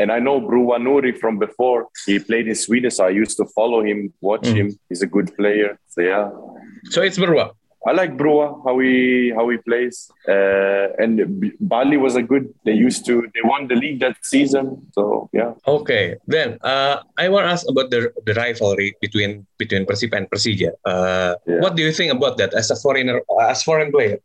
and 0.00 0.10
I 0.12 0.18
know 0.18 0.40
Brwa 0.40 0.76
Nouri 0.78 1.16
from 1.18 1.38
before. 1.38 1.88
He 2.06 2.18
played 2.18 2.48
in 2.48 2.54
Sweden, 2.54 2.90
so 2.90 3.04
I 3.06 3.10
used 3.10 3.36
to 3.38 3.46
follow 3.46 3.82
him, 3.82 4.12
watch 4.20 4.42
Mm. 4.48 4.56
him. 4.56 4.78
He's 4.88 5.02
a 5.02 5.06
good 5.06 5.34
player. 5.36 5.78
So 5.88 6.00
yeah. 6.02 6.30
So 6.84 7.02
it's 7.02 7.18
Brwa. 7.18 7.50
I 7.86 7.92
like 7.92 8.16
Brwa 8.16 8.60
how 8.66 8.78
he 8.80 9.30
how 9.30 9.48
he 9.48 9.56
plays, 9.58 10.10
uh, 10.28 10.88
and 10.98 11.54
Bali 11.60 11.96
was 11.96 12.16
a 12.16 12.22
good. 12.22 12.52
They 12.64 12.72
used 12.74 13.06
to 13.06 13.22
they 13.34 13.40
won 13.44 13.68
the 13.68 13.76
league 13.76 14.00
that 14.00 14.16
season, 14.22 14.90
so 14.92 15.30
yeah. 15.32 15.54
Okay, 15.66 16.16
then 16.26 16.58
uh, 16.62 17.02
I 17.16 17.28
want 17.28 17.46
to 17.46 17.50
ask 17.54 17.64
about 17.70 17.90
the 17.90 18.10
the 18.26 18.34
rivalry 18.34 18.96
between 19.00 19.46
between 19.58 19.86
Persib 19.86 20.12
and 20.16 20.28
Persija. 20.28 20.74
Uh, 20.84 21.34
Yeah. 21.46 21.60
What 21.62 21.76
do 21.76 21.82
you 21.86 21.92
think 21.92 22.10
about 22.12 22.36
that 22.38 22.52
as 22.52 22.70
a 22.70 22.76
foreigner, 22.76 23.22
as 23.40 23.62
foreign 23.62 23.90
player? 23.94 24.18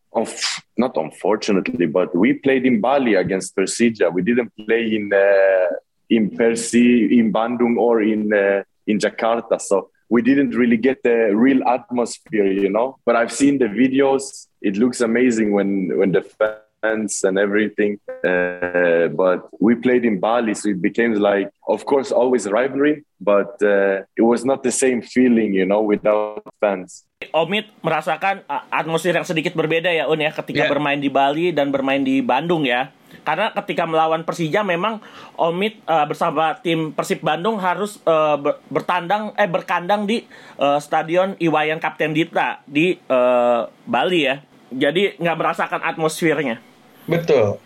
Not 0.77 0.97
unfortunately, 0.97 1.85
but 1.85 2.09
we 2.15 2.33
played 2.33 2.65
in 2.65 2.81
Bali 2.81 3.13
against 3.15 3.55
Persija. 3.55 4.11
We 4.11 4.21
didn't 4.25 4.51
play 4.65 4.95
in 4.97 5.13
uh, 5.13 5.69
in 6.09 6.31
Persi, 6.33 7.13
in 7.19 7.31
Bandung, 7.31 7.77
or 7.77 8.01
in 8.01 8.33
uh, 8.33 8.63
in 8.89 8.97
Jakarta. 8.99 9.61
So 9.61 9.92
we 10.13 10.21
didn't 10.21 10.53
really 10.53 10.77
get 10.77 11.01
the 11.01 11.33
real 11.33 11.65
atmosphere, 11.65 12.45
you 12.45 12.69
know. 12.69 13.01
But 13.01 13.17
I've 13.17 13.33
seen 13.33 13.57
the 13.57 13.65
videos. 13.65 14.45
It 14.61 14.77
looks 14.77 15.01
amazing 15.01 15.57
when 15.57 15.89
when 15.97 16.13
the 16.13 16.21
fans 16.21 17.25
and 17.25 17.41
everything. 17.41 17.97
Uh, 18.21 19.09
but 19.15 19.49
we 19.57 19.73
played 19.73 20.05
in 20.05 20.21
Bali, 20.21 20.53
so 20.53 20.69
it 20.69 20.79
became 20.83 21.17
like, 21.17 21.49
of 21.65 21.81
course, 21.89 22.13
always 22.13 22.45
rivalry, 22.45 23.01
but 23.17 23.57
uh, 23.65 24.05
it 24.13 24.21
was 24.21 24.45
not 24.45 24.61
the 24.61 24.71
same 24.71 25.01
feeling, 25.01 25.55
you 25.55 25.65
know, 25.65 25.81
without 25.81 26.45
fans. 26.61 27.07
Omid 27.31 27.71
merasakan 27.79 28.43
uh, 28.45 28.67
atmosfer 28.69 29.15
yang 29.15 29.25
sedikit 29.25 29.55
berbeda 29.55 29.87
ya 29.89 30.11
Un 30.11 30.19
ya 30.19 30.31
ketika 30.35 30.67
Yeah. 30.67 30.71
bermain 30.71 30.99
di 30.99 31.09
Bali 31.09 31.55
dan 31.55 31.71
bermain 31.71 32.03
di 32.03 32.19
Bandung 32.21 32.67
ya. 32.67 32.91
Karena 33.21 33.53
ketika 33.53 33.85
melawan 33.85 34.25
Persija 34.25 34.65
memang 34.65 34.97
Omid 35.37 35.85
uh, 35.85 36.09
bersama 36.09 36.57
tim 36.57 36.89
Persib 36.97 37.21
Bandung 37.21 37.61
harus 37.61 38.01
uh, 38.09 38.41
ber- 38.41 38.57
bertandang 38.73 39.37
eh 39.37 39.45
berkandang 39.45 40.09
di 40.09 40.25
uh, 40.57 40.81
Stadion 40.81 41.37
Iwayan 41.37 41.77
Kapten 41.77 42.17
Dita 42.17 42.65
di 42.65 42.97
uh, 43.07 43.69
Bali 43.85 44.25
ya. 44.25 44.41
Jadi 44.73 45.21
nggak 45.21 45.37
merasakan 45.37 45.81
atmosfernya. 45.85 46.57
Betul. 47.05 47.61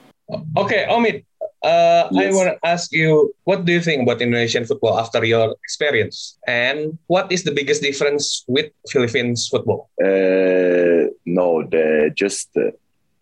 Okay, 0.60 0.91
Omid. 0.91 1.23
Uh, 1.57 2.05
I 2.13 2.29
Yes. 2.29 2.38
want 2.38 2.53
to 2.53 2.57
ask 2.62 2.93
you, 2.93 3.33
what 3.47 3.65
do 3.65 3.73
you 3.73 3.81
think 3.81 4.05
about 4.05 4.21
Indonesian 4.21 4.62
football 4.69 5.01
after 5.01 5.25
your 5.25 5.57
experience, 5.65 6.38
and 6.45 7.01
what 7.10 7.33
is 7.33 7.41
the 7.41 7.51
biggest 7.55 7.81
difference 7.81 8.45
with 8.45 8.69
Philippines 8.93 9.49
football? 9.49 9.89
Uh, 9.97 11.10
no, 11.25 11.65
the 11.65 12.13
just 12.13 12.53
uh, 12.62 12.69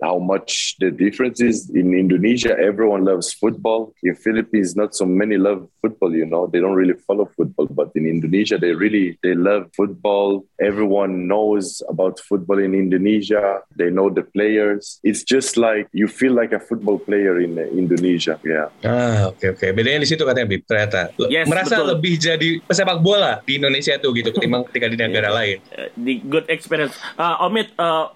how 0.05 0.21
much 0.21 0.77
the 0.77 0.93
difference 0.93 1.41
is 1.41 1.57
in 1.73 1.97
Indonesia. 1.97 2.53
Everyone 2.53 3.03
loves 3.09 3.33
football. 3.33 3.93
In 4.05 4.13
Philippines, 4.13 4.77
not 4.77 4.93
so 4.93 5.05
many 5.05 5.35
love 5.41 5.65
football. 5.81 6.13
You 6.13 6.29
know, 6.29 6.45
they 6.45 6.61
don't 6.61 6.77
really 6.77 6.93
follow 7.09 7.25
football. 7.33 7.65
But 7.65 7.89
in 7.97 8.05
Indonesia, 8.05 8.61
they 8.61 8.77
really 8.77 9.17
they 9.25 9.33
love 9.33 9.73
football. 9.73 10.45
Everyone 10.61 11.25
knows 11.25 11.81
about 11.89 12.21
football 12.21 12.61
in 12.61 12.77
Indonesia. 12.77 13.65
They 13.73 13.89
know 13.89 14.13
the 14.13 14.21
players. 14.21 15.01
It's 15.01 15.25
just 15.25 15.57
like 15.57 15.89
you 15.89 16.05
feel 16.05 16.37
like 16.37 16.53
a 16.53 16.61
football 16.61 17.01
player 17.01 17.41
in 17.41 17.57
uh, 17.57 17.65
Indonesia. 17.73 18.37
Yeah. 18.45 18.69
Ah, 18.85 19.33
oke 19.33 19.57
oke. 19.57 19.65
Bedanya 19.73 20.05
di 20.05 20.09
situ 20.09 20.21
katanya 20.21 20.45
Bib, 20.45 20.69
ternyata. 20.69 21.09
Yes, 21.33 21.49
Merasa 21.49 21.81
betul. 21.81 21.97
lebih 21.97 22.13
jadi 22.21 22.49
pesepak 22.61 23.01
bola 23.01 23.41
di 23.41 23.57
Indonesia 23.57 23.97
tuh 23.97 24.13
gitu 24.13 24.29
ketimbang 24.29 24.69
ketika 24.69 24.85
di 24.93 24.97
negara 25.01 25.33
lain. 25.33 25.57
Uh, 25.73 25.89
the 25.97 26.21
good 26.29 26.45
experience. 26.53 26.93
Uh, 27.17 27.41
Omid, 27.41 27.73
uh, 27.81 28.13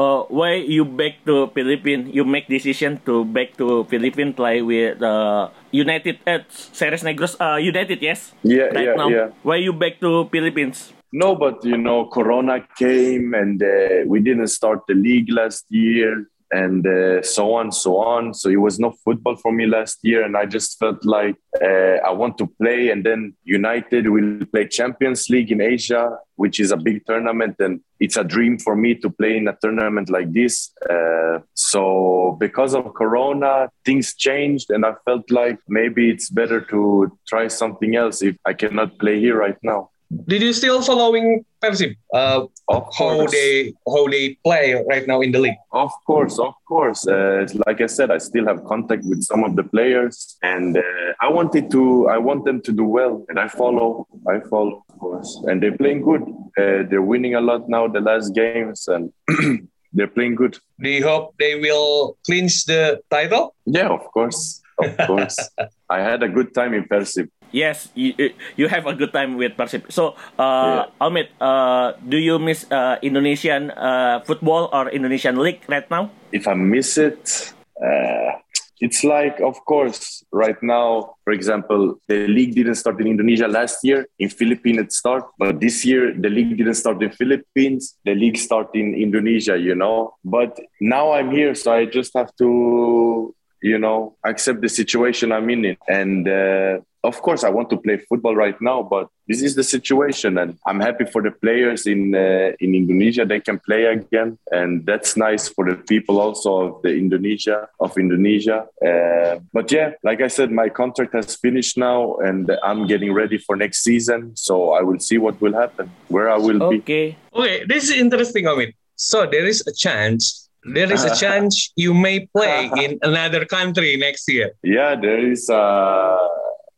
uh, 0.00 0.20
why 0.32 0.54
you 0.64 0.84
back 0.84 1.20
to 1.26 1.52
Philippines? 1.52 2.08
You 2.12 2.24
make 2.24 2.48
decision 2.48 3.00
to 3.04 3.24
back 3.24 3.56
to 3.60 3.84
Philippines 3.84 4.34
play 4.34 4.62
with 4.62 5.02
uh, 5.02 5.52
United 5.70 6.18
at 6.26 6.48
Ceres 6.48 7.04
Negros 7.04 7.36
uh, 7.36 7.60
United, 7.60 8.00
yes. 8.00 8.32
Yeah, 8.42 8.72
right 8.72 8.88
yeah, 8.88 8.96
now. 8.96 9.08
yeah. 9.08 9.28
Why 9.42 9.60
you 9.60 9.72
back 9.72 10.00
to 10.00 10.28
Philippines? 10.32 10.92
No, 11.12 11.34
but 11.34 11.64
you 11.64 11.76
know, 11.76 12.06
Corona 12.06 12.62
came 12.78 13.34
and 13.34 13.60
uh, 13.60 14.06
we 14.06 14.20
didn't 14.20 14.48
start 14.48 14.86
the 14.86 14.94
league 14.94 15.28
last 15.28 15.66
year, 15.68 16.30
and 16.50 16.86
uh, 16.86 17.22
so 17.22 17.54
on, 17.54 17.70
so 17.72 17.98
on. 17.98 18.34
So 18.34 18.48
it 18.48 18.56
was 18.56 18.78
no 18.78 18.92
football 19.04 19.36
for 19.36 19.52
me 19.52 19.66
last 19.66 19.98
year, 20.02 20.24
and 20.24 20.36
I 20.36 20.46
just 20.46 20.78
felt 20.78 21.04
like 21.04 21.36
uh, 21.62 21.98
I 22.04 22.10
want 22.10 22.38
to 22.38 22.46
play. 22.60 22.90
And 22.90 23.04
then 23.04 23.34
United 23.44 24.08
will 24.08 24.44
play 24.46 24.66
Champions 24.66 25.28
League 25.30 25.52
in 25.52 25.60
Asia, 25.60 26.16
which 26.36 26.58
is 26.58 26.72
a 26.72 26.76
big 26.76 27.04
tournament, 27.06 27.56
and 27.58 27.80
it's 28.00 28.16
a 28.16 28.24
dream 28.24 28.58
for 28.58 28.74
me 28.74 28.94
to 28.96 29.10
play 29.10 29.36
in 29.36 29.48
a 29.48 29.56
tournament 29.60 30.10
like 30.10 30.32
this. 30.32 30.72
Uh, 30.88 31.38
so 31.54 32.36
because 32.40 32.74
of 32.74 32.94
Corona, 32.94 33.70
things 33.84 34.14
changed, 34.14 34.70
and 34.70 34.84
I 34.84 34.94
felt 35.04 35.30
like 35.30 35.58
maybe 35.68 36.10
it's 36.10 36.30
better 36.30 36.60
to 36.62 37.16
try 37.28 37.48
something 37.48 37.96
else 37.96 38.22
if 38.22 38.36
I 38.44 38.54
cannot 38.54 38.98
play 38.98 39.20
here 39.20 39.36
right 39.36 39.58
now. 39.62 39.90
Did 40.26 40.42
you 40.42 40.52
still 40.52 40.82
following 40.82 41.44
Persib? 41.62 41.94
Uh, 42.12 42.46
Of 42.68 42.82
how 42.98 43.14
course. 43.14 43.30
they 43.30 43.74
how 43.86 44.08
they 44.08 44.34
play 44.42 44.74
right 44.88 45.06
now 45.06 45.20
in 45.20 45.30
the 45.32 45.38
league? 45.38 45.60
Of 45.72 45.92
course, 46.06 46.38
of 46.38 46.54
course. 46.66 47.06
Uh, 47.06 47.46
like 47.66 47.80
I 47.80 47.86
said, 47.86 48.10
I 48.10 48.18
still 48.18 48.46
have 48.46 48.64
contact 48.64 49.04
with 49.04 49.22
some 49.22 49.44
of 49.44 49.54
the 49.54 49.62
players, 49.62 50.36
and 50.42 50.76
uh, 50.76 50.82
I 51.20 51.28
wanted 51.30 51.70
to. 51.70 52.08
I 52.08 52.18
want 52.18 52.44
them 52.44 52.60
to 52.62 52.72
do 52.72 52.84
well, 52.84 53.24
and 53.28 53.38
I 53.38 53.46
follow. 53.48 54.06
I 54.26 54.40
follow, 54.50 54.82
of 54.88 54.98
course, 54.98 55.30
and 55.46 55.62
they're 55.62 55.76
playing 55.82 56.02
good. 56.02 56.22
Uh, 56.58 56.82
they're 56.90 57.06
winning 57.14 57.34
a 57.36 57.40
lot 57.40 57.68
now. 57.68 57.86
The 57.86 58.00
last 58.00 58.34
games, 58.34 58.88
and 58.88 59.12
they're 59.92 60.14
playing 60.16 60.34
good. 60.34 60.58
Do 60.82 60.90
you 60.90 61.04
hope 61.06 61.34
they 61.38 61.54
will 61.60 62.16
clinch 62.26 62.64
the 62.66 63.00
title? 63.10 63.54
Yeah, 63.64 63.88
of 63.90 64.04
course, 64.14 64.60
of 64.78 64.90
course. 65.06 65.36
I 65.90 66.00
had 66.00 66.22
a 66.22 66.28
good 66.28 66.54
time 66.54 66.74
in 66.74 66.84
Persib. 66.84 67.28
Yes, 67.52 67.90
you, 67.94 68.14
you 68.56 68.68
have 68.68 68.86
a 68.86 68.94
good 68.94 69.12
time 69.12 69.36
with 69.36 69.56
Persib. 69.56 69.90
So, 69.90 70.14
uh, 70.38 70.86
Omid, 71.00 71.28
uh, 71.40 71.92
do 72.08 72.16
you 72.16 72.38
miss 72.38 72.70
uh, 72.70 72.96
Indonesian 73.02 73.70
uh, 73.70 74.20
football 74.24 74.70
or 74.72 74.88
Indonesian 74.88 75.38
league 75.38 75.62
right 75.68 75.88
now? 75.90 76.10
if 76.32 76.46
I 76.46 76.54
miss 76.54 76.98
it, 76.98 77.52
uh, 77.82 78.32
it's 78.80 79.04
like, 79.04 79.40
of 79.40 79.62
course, 79.64 80.24
right 80.32 80.56
now, 80.62 81.16
for 81.24 81.32
example, 81.32 82.00
the 82.08 82.26
league 82.28 82.54
didn't 82.54 82.76
start 82.76 83.00
in 83.00 83.06
Indonesia 83.06 83.46
last 83.46 83.84
year. 83.84 84.06
In 84.18 84.30
Philippines, 84.30 84.78
it 84.78 84.92
started, 84.92 85.28
but 85.38 85.60
this 85.60 85.84
year 85.84 86.14
the 86.16 86.30
league 86.30 86.56
didn't 86.56 86.74
start 86.74 87.02
in 87.02 87.10
Philippines. 87.10 87.96
The 88.04 88.14
league 88.14 88.38
started 88.38 88.78
in 88.78 88.94
Indonesia, 88.94 89.58
you 89.58 89.74
know. 89.74 90.14
But 90.24 90.58
now 90.80 91.12
I'm 91.12 91.30
here, 91.30 91.54
so 91.54 91.72
I 91.72 91.84
just 91.84 92.12
have 92.14 92.34
to, 92.36 93.34
you 93.62 93.78
know, 93.78 94.16
accept 94.24 94.62
the 94.62 94.68
situation 94.68 95.32
I'm 95.32 95.50
in, 95.50 95.64
It. 95.64 95.78
and 95.86 96.26
uh, 96.26 96.80
of 97.02 97.22
course, 97.22 97.44
I 97.44 97.48
want 97.48 97.70
to 97.70 97.76
play 97.76 97.96
football 97.96 98.36
right 98.36 98.60
now, 98.60 98.82
but 98.82 99.08
this 99.26 99.42
is 99.42 99.54
the 99.54 99.64
situation, 99.64 100.36
and 100.38 100.58
I'm 100.66 100.80
happy 100.80 101.06
for 101.06 101.22
the 101.22 101.30
players 101.30 101.86
in 101.86 102.14
uh, 102.14 102.52
in 102.60 102.74
Indonesia. 102.74 103.24
They 103.24 103.40
can 103.40 103.58
play 103.58 103.86
again, 103.86 104.38
and 104.50 104.84
that's 104.84 105.16
nice 105.16 105.48
for 105.48 105.64
the 105.64 105.76
people 105.76 106.20
also 106.20 106.50
of 106.60 106.82
the 106.82 106.92
Indonesia 106.92 107.68
of 107.80 107.96
Indonesia. 107.96 108.66
Uh, 108.84 109.40
but 109.52 109.72
yeah, 109.72 109.92
like 110.02 110.20
I 110.20 110.28
said, 110.28 110.50
my 110.50 110.68
contract 110.68 111.14
has 111.14 111.36
finished 111.36 111.78
now, 111.78 112.16
and 112.16 112.50
I'm 112.62 112.86
getting 112.86 113.12
ready 113.12 113.38
for 113.38 113.56
next 113.56 113.82
season. 113.82 114.36
So 114.36 114.72
I 114.72 114.82
will 114.82 115.00
see 115.00 115.16
what 115.16 115.40
will 115.40 115.54
happen, 115.54 115.90
where 116.08 116.28
I 116.28 116.36
will 116.36 116.68
be. 116.68 116.84
Oke. 116.84 117.16
Okay, 117.32 117.64
this 117.64 117.88
is 117.88 117.96
interesting, 117.96 118.44
Omid. 118.44 118.74
So 118.96 119.24
there 119.24 119.46
is 119.46 119.64
a 119.66 119.72
chance, 119.72 120.50
there 120.64 120.92
is 120.92 121.04
a 121.04 121.16
chance 121.24 121.72
you 121.76 121.94
may 121.94 122.28
play 122.36 122.68
in 122.76 122.98
another 123.00 123.46
country 123.46 123.96
next 123.96 124.28
year. 124.28 124.52
Yeah, 124.62 125.00
there 125.00 125.24
is. 125.24 125.48
Uh, 125.48 126.18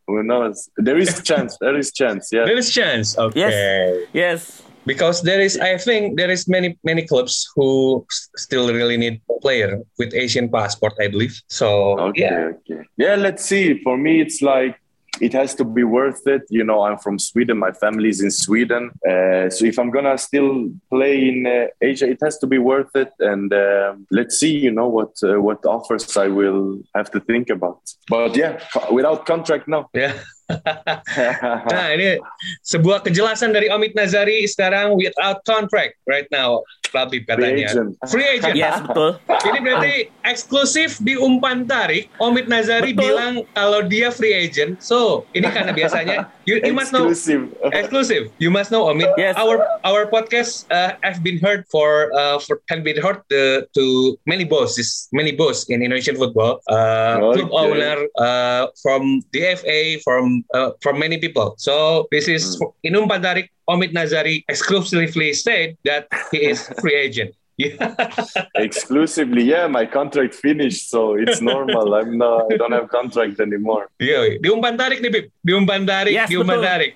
who 0.07 0.23
knows? 0.23 0.69
There 0.77 0.99
is 0.99 1.23
chance. 1.23 1.57
There 1.61 1.77
is 1.77 1.93
chance. 1.93 2.31
Yeah. 2.33 2.45
There 2.45 2.57
is 2.57 2.71
chance. 2.71 3.17
Okay. 3.19 3.41
Yes. 3.41 4.09
Yes. 4.13 4.63
Because 4.85 5.23
there 5.23 5.41
is, 5.41 5.59
I 5.59 5.79
think 5.79 6.17
there 6.17 6.31
is 6.31 6.49
many 6.49 6.77
many 6.83 7.07
clubs 7.07 7.49
who 7.55 8.05
still 8.37 8.67
really 8.73 8.97
need 8.97 9.23
player 9.41 9.81
with 9.99 10.13
Asian 10.15 10.49
passport, 10.49 10.95
I 11.01 11.07
believe. 11.07 11.41
So 11.49 11.99
Okay, 12.11 12.23
yeah, 12.23 12.51
okay. 12.55 12.83
Yeah, 12.97 13.15
let's 13.15 13.45
see. 13.45 13.81
For 13.83 13.97
me, 13.97 14.21
it's 14.21 14.43
like 14.43 14.82
it 15.21 15.33
has 15.33 15.55
to 15.57 15.65
be 15.65 15.85
worth 15.85 16.27
it. 16.27 16.43
You 16.49 16.65
know, 16.65 16.83
I'm 16.83 16.99
from 16.99 17.19
Sweden. 17.19 17.59
My 17.59 17.73
family 17.73 18.09
is 18.09 18.21
in 18.21 18.31
Sweden. 18.31 18.91
Uh, 19.09 19.51
so 19.51 19.65
if 19.65 19.79
I'm 19.79 19.91
gonna 19.91 20.17
still 20.19 20.71
play 20.91 21.29
in 21.29 21.47
uh, 21.47 21.67
Asia, 21.81 22.09
it 22.09 22.19
has 22.23 22.39
to 22.39 22.47
be 22.47 22.59
worth 22.59 22.95
it. 22.95 23.13
And 23.21 23.53
um 23.53 24.07
let's 24.11 24.39
see. 24.39 24.57
You 24.57 24.71
know 24.71 24.89
what 24.89 25.13
uh, 25.23 25.41
what 25.41 25.65
offers 25.67 26.17
I 26.17 26.29
will 26.29 26.81
have 26.95 27.11
to 27.13 27.21
think 27.21 27.51
about. 27.51 27.81
But 28.09 28.37
yeah, 28.37 28.61
without 28.91 29.27
contract 29.27 29.69
now. 29.69 29.91
ya. 29.95 30.13
Nah 31.73 31.87
ini 31.95 32.19
sebuah 32.63 33.03
kejelasan 33.03 33.53
dari 33.53 33.69
Omid 33.69 33.95
Nazari 33.95 34.45
sekarang 34.45 34.95
without 34.97 35.41
contract 35.45 35.97
right 36.05 36.27
now, 36.31 36.61
Labib 36.93 37.25
Free 37.25 37.57
katanya. 37.57 37.69
agent. 37.73 37.91
Free 38.05 38.29
agent. 38.37 38.53
Yes, 38.55 38.77
betul. 38.85 39.17
Ini 39.33 39.59
berarti 39.65 39.95
eksklusif 40.29 41.01
di 41.01 41.17
umpan 41.17 41.65
tarik. 41.65 42.13
Omid 42.21 42.53
Nazari 42.53 42.93
Betul. 42.93 43.01
bilang 43.01 43.33
kalau 43.57 43.81
dia 43.81 44.13
free 44.13 44.37
agent. 44.37 44.77
So 44.85 45.25
ini 45.33 45.49
karena 45.49 45.73
biasanya 45.73 46.29
you, 46.45 46.61
you 46.61 46.77
must 46.77 46.93
know 46.93 47.09
Exclusive. 47.09 47.49
exclusive. 47.73 48.25
You 48.37 48.53
must 48.53 48.69
know 48.69 48.85
Omid. 48.93 49.09
Yes. 49.17 49.41
Our 49.41 49.65
our 49.89 50.05
podcast 50.05 50.69
uh, 50.69 51.01
have 51.01 51.25
been 51.25 51.41
heard 51.41 51.65
for 51.73 52.13
uh, 52.13 52.37
for 52.45 52.61
have 52.69 52.85
been 52.85 53.01
heard 53.01 53.25
the, 53.33 53.65
to 53.73 53.85
many 54.29 54.45
bosses, 54.45 55.09
many 55.17 55.33
boss 55.33 55.65
in 55.73 55.81
Indonesian 55.81 56.21
football. 56.21 56.61
Uh, 56.69 57.33
Club 57.33 57.49
Okay. 57.49 57.69
owner 57.73 57.97
uh, 58.21 58.69
from 58.85 59.25
the 59.33 59.57
FA, 59.57 59.97
from 60.33 60.45
uh, 60.55 60.71
from 60.81 60.99
many 60.99 61.19
people. 61.19 61.55
So 61.59 62.07
this 62.11 62.29
is 62.29 62.57
in 62.83 62.95
umpan 62.95 63.21
tarik. 63.23 63.53
Omid 63.69 63.95
Nazari 63.95 64.43
exclusively 64.49 65.33
said 65.33 65.79
that 65.85 66.09
he 66.33 66.51
is 66.51 66.67
free 66.83 66.97
agent. 66.99 67.37
Yeah. 67.61 67.77
Exclusively, 68.57 69.45
yeah. 69.45 69.69
My 69.69 69.85
contract 69.85 70.35
finished, 70.35 70.89
so 70.89 71.15
it's 71.21 71.45
normal. 71.45 71.95
I'm 71.95 72.17
not. 72.17 72.49
I 72.49 72.57
don't 72.57 72.73
have 72.73 72.89
contract 72.89 73.39
anymore. 73.45 73.93
Iya, 74.01 74.41
di 74.41 74.49
umpan 74.49 74.75
tarik 74.75 75.05
nih, 75.05 75.13
Bib. 75.13 75.27
Di 75.45 75.53
umpan 75.53 75.85
tarik, 75.85 76.17
Yes, 76.17 76.33
di 76.33 76.41
umpan 76.41 76.59
betul. 76.59 76.67
tarik. 76.67 76.91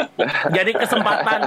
Jadi 0.58 0.70
kesempatan 0.74 1.40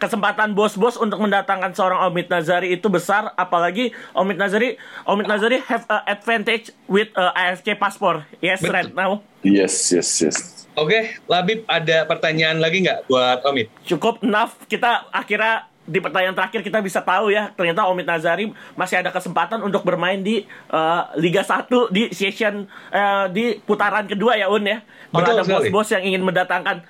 kesempatan 0.00 0.48
bos-bos 0.56 0.96
untuk 0.96 1.20
mendatangkan 1.22 1.76
seorang 1.76 2.08
Omid 2.08 2.32
Nazari 2.32 2.72
itu 2.72 2.88
besar 2.88 3.30
apalagi 3.36 3.92
Omid 4.16 4.40
Nazari 4.40 4.80
Omid 5.04 5.28
Nazari 5.28 5.60
have 5.68 5.84
a 5.92 6.02
advantage 6.08 6.72
with 6.88 7.12
uh, 7.14 7.36
AFC 7.36 7.76
passport. 7.76 8.24
Yes, 8.40 8.64
Betul. 8.64 8.74
right 8.74 8.92
now. 8.96 9.20
Yes, 9.44 9.92
yes, 9.92 10.08
yes. 10.24 10.36
Oke, 10.74 11.14
Labib 11.30 11.62
ada 11.70 12.02
pertanyaan 12.02 12.58
lagi 12.58 12.82
nggak 12.82 13.06
buat 13.06 13.46
Omid? 13.46 13.70
Cukup 13.86 14.26
enough 14.26 14.58
kita 14.66 15.06
akhirnya 15.14 15.70
di 15.84 16.00
pertanyaan 16.00 16.32
terakhir 16.32 16.64
kita 16.64 16.80
bisa 16.80 17.04
tahu 17.04 17.28
ya 17.28 17.52
ternyata 17.52 17.84
Omid 17.84 18.08
Nazari 18.08 18.48
masih 18.72 19.04
ada 19.04 19.12
kesempatan 19.12 19.60
untuk 19.60 19.84
bermain 19.84 20.16
di 20.16 20.48
uh, 20.72 21.12
Liga 21.20 21.44
1 21.44 21.68
di 21.92 22.08
session 22.10 22.64
uh, 22.88 23.28
di 23.28 23.60
putaran 23.62 24.08
kedua 24.08 24.34
ya 24.34 24.48
Un 24.48 24.64
ya. 24.64 24.80
Kalau 25.12 25.22
Betul 25.22 25.34
ada 25.38 25.42
bos-bos 25.46 25.88
yang 25.92 26.02
ingin 26.02 26.22
mendatangkan 26.24 26.82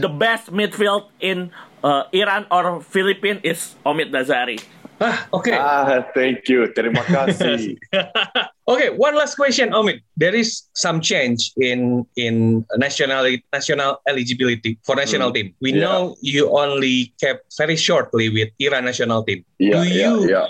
the 0.00 0.10
best 0.10 0.50
midfield 0.50 1.12
in 1.20 1.52
uh, 1.84 2.08
Iran 2.10 2.48
or 2.50 2.80
Philippines 2.82 3.38
is 3.46 3.76
Omid 3.86 4.10
Nazari. 4.10 4.58
Ah, 5.02 5.26
oke. 5.34 5.50
Ah, 5.50 5.98
thank 6.14 6.46
you. 6.46 6.70
Terima 6.70 7.02
kasih. 7.02 7.74
Okay, 8.68 8.90
one 8.90 9.16
last 9.16 9.34
question, 9.34 9.70
Omid. 9.70 10.00
There 10.16 10.34
is 10.34 10.62
some 10.74 11.00
change 11.00 11.50
in 11.56 12.06
in 12.16 12.64
national 12.76 13.26
national 13.52 14.00
eligibility 14.06 14.78
for 14.86 14.94
national 14.94 15.32
team. 15.32 15.54
We 15.60 15.72
Yeah. 15.72 15.80
know 15.84 16.16
you 16.20 16.42
only 16.56 17.12
kept 17.20 17.42
very 17.58 17.76
shortly 17.76 18.28
with 18.28 18.50
Iran 18.60 18.84
national 18.84 19.24
team. 19.24 19.44
Yeah, 19.58 19.82
do 19.82 19.88
you 19.88 20.30
yeah. 20.30 20.46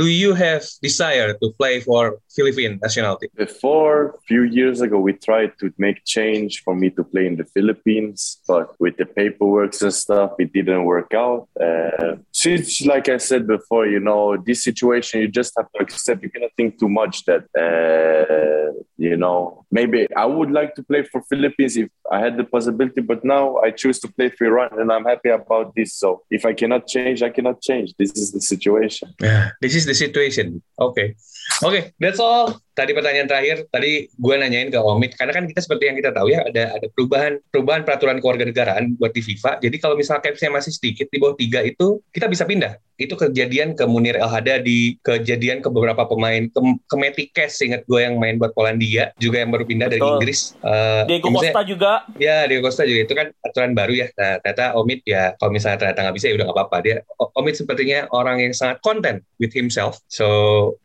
do 0.00 0.06
you 0.22 0.32
have 0.34 0.62
desire 0.88 1.30
to 1.42 1.46
play 1.60 1.74
for 1.88 2.02
Philippine 2.34 2.74
national 2.82 3.14
team? 3.20 3.30
Before, 3.36 3.98
a 4.18 4.20
few 4.30 4.42
years 4.58 4.80
ago, 4.80 4.98
we 4.98 5.12
tried 5.12 5.52
to 5.60 5.66
make 5.86 5.98
change 6.16 6.62
for 6.64 6.74
me 6.74 6.88
to 6.96 7.02
play 7.12 7.26
in 7.30 7.36
the 7.36 7.44
Philippines, 7.54 8.18
but 8.50 8.66
with 8.82 8.94
the 8.96 9.06
paperwork 9.20 9.72
and 9.82 9.92
stuff, 10.04 10.30
it 10.42 10.50
didn't 10.58 10.84
work 10.94 11.10
out. 11.14 11.42
Uh, 11.66 12.16
since, 12.32 12.66
like 12.92 13.06
I 13.16 13.18
said 13.28 13.42
before, 13.46 13.84
you 13.94 14.00
know, 14.08 14.22
this 14.48 14.60
situation, 14.68 15.14
you 15.22 15.28
just 15.40 15.52
have 15.58 15.68
to 15.74 15.78
accept. 15.84 16.18
You 16.24 16.30
cannot 16.34 16.52
think 16.58 16.70
too 16.82 16.88
much 17.00 17.14
that, 17.28 17.42
uh, 17.61 17.61
Uh, 17.62 18.72
you 18.98 19.16
know, 19.16 19.64
maybe 19.70 20.06
I 20.14 20.26
would 20.26 20.50
like 20.50 20.74
to 20.76 20.82
play 20.82 21.02
for 21.02 21.22
Philippines 21.22 21.76
if 21.76 21.88
I 22.10 22.18
had 22.20 22.36
the 22.36 22.44
possibility, 22.44 23.00
but 23.00 23.24
now 23.24 23.56
I 23.56 23.70
choose 23.70 23.98
to 24.00 24.08
play 24.16 24.28
for 24.30 24.44
Iran, 24.46 24.78
and 24.80 24.92
I'm 24.92 25.04
happy 25.04 25.30
about 25.30 25.74
this. 25.74 25.94
So 25.94 26.22
if 26.30 26.44
I 26.50 26.52
cannot 26.60 26.86
change, 26.86 27.22
I 27.22 27.30
cannot 27.30 27.60
change. 27.68 27.94
This 27.98 28.12
is 28.12 28.32
the 28.32 28.40
situation. 28.40 29.12
Yeah, 29.20 29.50
this 29.60 29.74
is 29.74 29.86
the 29.86 29.94
situation. 29.94 30.62
Okay. 30.78 31.14
Okay, 31.62 31.92
that's 31.98 32.20
all. 32.20 32.60
Tadi 32.72 32.96
pertanyaan 32.96 33.28
terakhir, 33.28 33.68
tadi 33.68 34.08
gue 34.08 34.34
nanyain 34.34 34.72
ke 34.72 34.80
Omid, 34.80 35.12
karena 35.20 35.32
kan 35.36 35.44
kita 35.44 35.60
seperti 35.60 35.92
yang 35.92 35.96
kita 36.00 36.10
tahu 36.16 36.32
ya, 36.32 36.40
ada 36.40 36.72
ada 36.72 36.86
perubahan 36.88 37.36
perubahan 37.52 37.84
peraturan 37.84 38.16
kewarganegaraan 38.16 38.96
buat 38.96 39.12
di 39.12 39.20
FIFA. 39.20 39.60
Jadi 39.60 39.76
kalau 39.76 39.92
misalnya 39.92 40.24
capsnya 40.24 40.48
masih 40.48 40.72
sedikit 40.72 41.06
di 41.12 41.20
bawah 41.20 41.36
tiga 41.36 41.60
itu, 41.60 42.00
kita 42.16 42.32
bisa 42.32 42.48
pindah. 42.48 42.80
Itu 42.96 43.18
kejadian 43.18 43.76
ke 43.76 43.84
Munir 43.84 44.16
El 44.16 44.30
Hadadi, 44.30 44.96
kejadian 45.04 45.60
ke 45.60 45.68
beberapa 45.68 46.08
pemain, 46.08 46.48
ke, 46.48 46.60
ke 46.88 46.96
Matty 46.96 47.24
Cash, 47.34 47.60
ingat 47.60 47.84
gue 47.84 48.00
yang 48.00 48.16
main 48.16 48.40
buat 48.40 48.56
Polandia, 48.56 49.12
juga 49.20 49.44
yang 49.44 49.52
baru 49.52 49.68
pindah 49.68 49.92
dari 49.92 50.00
Betul. 50.00 50.16
Inggris. 50.16 50.40
Eh, 50.64 51.02
Diego 51.08 51.28
Costa 51.28 51.60
juga 51.66 51.92
Ya, 52.16 52.48
Diego 52.48 52.64
Costa 52.64 52.88
juga 52.88 53.00
itu 53.04 53.12
kan 53.12 53.26
aturan 53.44 53.76
baru 53.76 53.92
ya. 53.92 54.06
Nah, 54.16 54.40
ternyata 54.40 54.78
Omid 54.78 55.04
ya 55.04 55.34
kalau 55.36 55.52
misalnya 55.52 55.76
ternyata 55.82 56.08
nggak 56.08 56.16
bisa 56.16 56.26
ya 56.30 56.34
udah 56.40 56.46
nggak 56.48 56.56
apa-apa. 56.56 56.76
Dia 56.80 56.96
Omid 57.18 57.54
sepertinya 57.58 57.98
orang 58.14 58.40
yang 58.40 58.54
sangat 58.54 58.78
content 58.80 59.20
with 59.42 59.52
himself. 59.52 59.98
So 60.06 60.26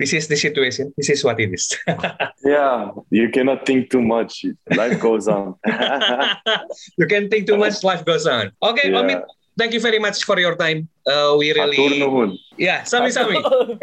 this 0.01 0.11
is 0.11 0.25
the 0.27 0.35
situation. 0.35 0.91
This 0.97 1.13
is 1.13 1.21
what 1.21 1.37
it 1.37 1.53
is. 1.53 1.76
Yeah, 2.43 2.91
you 3.11 3.29
cannot 3.29 3.65
think 3.65 3.89
too 3.89 4.01
much. 4.01 4.45
Life 4.75 4.99
goes 4.99 5.27
on. 5.27 5.55
you 6.97 7.07
can 7.07 7.29
think 7.29 7.47
too 7.47 7.57
much. 7.57 7.83
Life 7.83 8.05
goes 8.05 8.25
on. 8.27 8.51
Okay, 8.63 8.91
Yeah. 8.91 9.01
Omid. 9.03 9.23
Thank 9.57 9.73
you 9.73 9.79
very 9.81 9.97
much 9.97 10.21
for 10.23 10.37
your 10.39 10.53
time. 10.55 10.87
Uh, 11.01 11.33
we 11.37 11.49
Atur 11.49 11.73
really, 11.73 11.97
nuhun. 11.99 12.37
ya, 12.61 12.83
sami-sami. 12.85 13.41
Omid, 13.41 13.81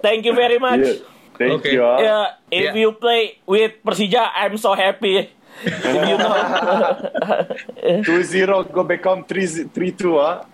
thank 0.00 0.24
you 0.24 0.32
very 0.34 0.56
much. 0.58 0.80
Yeah, 0.80 1.04
Thank 1.36 1.52
Okay. 1.60 1.72
you. 1.76 1.84
ah. 1.84 1.98
Yeah, 2.00 2.26
if 2.50 2.64
Yeah. 2.72 2.78
you 2.78 2.92
play 2.96 3.36
with 3.44 3.76
Persija, 3.84 4.32
I'm 4.32 4.56
so 4.56 4.72
happy. 4.74 5.28
you 5.64 6.16
know. 6.18 6.34
2-0 8.02 8.72
go 8.72 8.82
become 8.82 9.22
3 9.28 9.68
3-2 9.70 10.16
ah. 10.18 10.48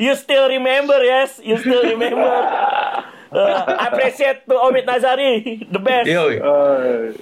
you 0.00 0.12
still 0.16 0.48
remember, 0.48 0.98
yes? 1.04 1.38
You 1.38 1.56
still 1.62 1.84
remember. 1.86 2.34
Uh, 3.34 3.76
appreciate 3.90 4.46
to 4.48 4.54
Omid 4.54 4.86
Nazari, 4.86 5.66
the 5.72 5.78
best. 5.78 6.08
Yo, 6.08 6.30
Uh, 6.38 7.12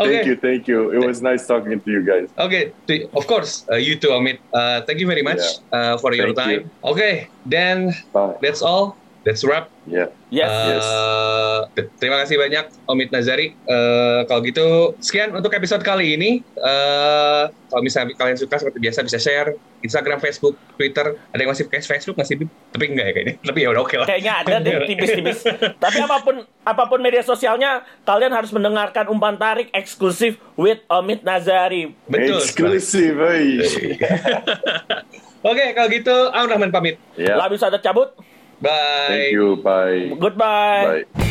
Okay. 0.00 0.14
Thank 0.14 0.26
you, 0.26 0.36
thank 0.36 0.62
you. 0.68 0.90
It 0.90 1.06
was 1.06 1.22
nice 1.22 1.46
talking 1.46 1.78
to 1.80 1.90
you 1.90 2.02
guys. 2.02 2.26
Okay, 2.38 2.72
of 3.14 3.26
course, 3.26 3.64
uh, 3.70 3.76
you 3.76 3.94
too, 3.94 4.08
Omid. 4.08 4.38
Uh, 4.52 4.80
thank 4.82 4.98
you 4.98 5.06
very 5.06 5.22
much 5.22 5.38
uh, 5.70 5.96
for 5.98 6.12
your 6.14 6.34
Thank 6.34 6.38
time. 6.38 6.70
Okay, 6.82 7.28
then 7.46 7.94
Bye. 8.12 8.34
that's 8.42 8.62
all. 8.62 9.01
That's 9.22 9.46
wrap. 9.46 9.70
Yeah. 9.86 10.10
Yes. 10.34 10.50
yes. 10.50 10.82
Eh, 10.82 11.60
t- 11.78 11.90
terima 12.02 12.18
kasih 12.22 12.34
banyak 12.34 12.64
Omid 12.90 13.14
Nazari. 13.14 13.54
Eh, 13.54 14.20
kalau 14.26 14.42
gitu 14.42 14.98
sekian 14.98 15.30
untuk 15.30 15.54
episode 15.54 15.86
kali 15.86 16.18
ini. 16.18 16.30
Eh, 16.42 17.44
kalau 17.70 17.82
misalnya 17.86 18.18
kalian 18.18 18.34
suka 18.34 18.58
seperti 18.58 18.82
biasa 18.82 19.06
bisa 19.06 19.22
share 19.22 19.54
Instagram, 19.82 20.18
Facebook, 20.18 20.58
Twitter. 20.74 21.14
Ada 21.30 21.38
yang 21.38 21.50
masih 21.54 21.70
pakai 21.70 21.86
Facebook 21.86 22.18
masih 22.18 22.50
tapi 22.74 22.84
enggak 22.90 23.06
ya 23.10 23.12
kayaknya. 23.14 23.34
Tapi 23.46 23.58
ya 23.62 23.68
udah 23.70 23.82
oke 23.86 23.96
lah. 24.02 24.06
Kayaknya 24.10 24.32
ada 24.42 24.54
deh 24.58 24.74
tipis-tipis. 24.90 25.38
Tapi 25.78 25.98
apa 26.02 26.16
pun 26.22 26.36
apa 26.42 26.82
pun 26.90 26.98
media 26.98 27.22
sosialnya, 27.22 27.86
kalian 28.02 28.34
harus 28.34 28.50
mendengarkan 28.50 29.06
umpan 29.06 29.38
tarik 29.38 29.70
eksklusif 29.70 30.34
with 30.58 30.82
Omid 30.90 31.22
Nazari. 31.22 31.94
Betul. 32.10 32.42
eh. 32.42 33.62
Oke, 35.42 35.74
kalau 35.74 35.88
gitu 35.90 36.14
Aun 36.30 36.46
Rahman 36.46 36.70
pamit. 36.70 37.02
yeah. 37.18 37.34
Labis 37.34 37.62
ada 37.62 37.78
cabut. 37.78 38.14
Bye. 38.62 39.06
Thank 39.08 39.32
you. 39.32 39.56
Bye. 39.56 40.16
Goodbye. 40.18 41.04
Bye. 41.14 41.28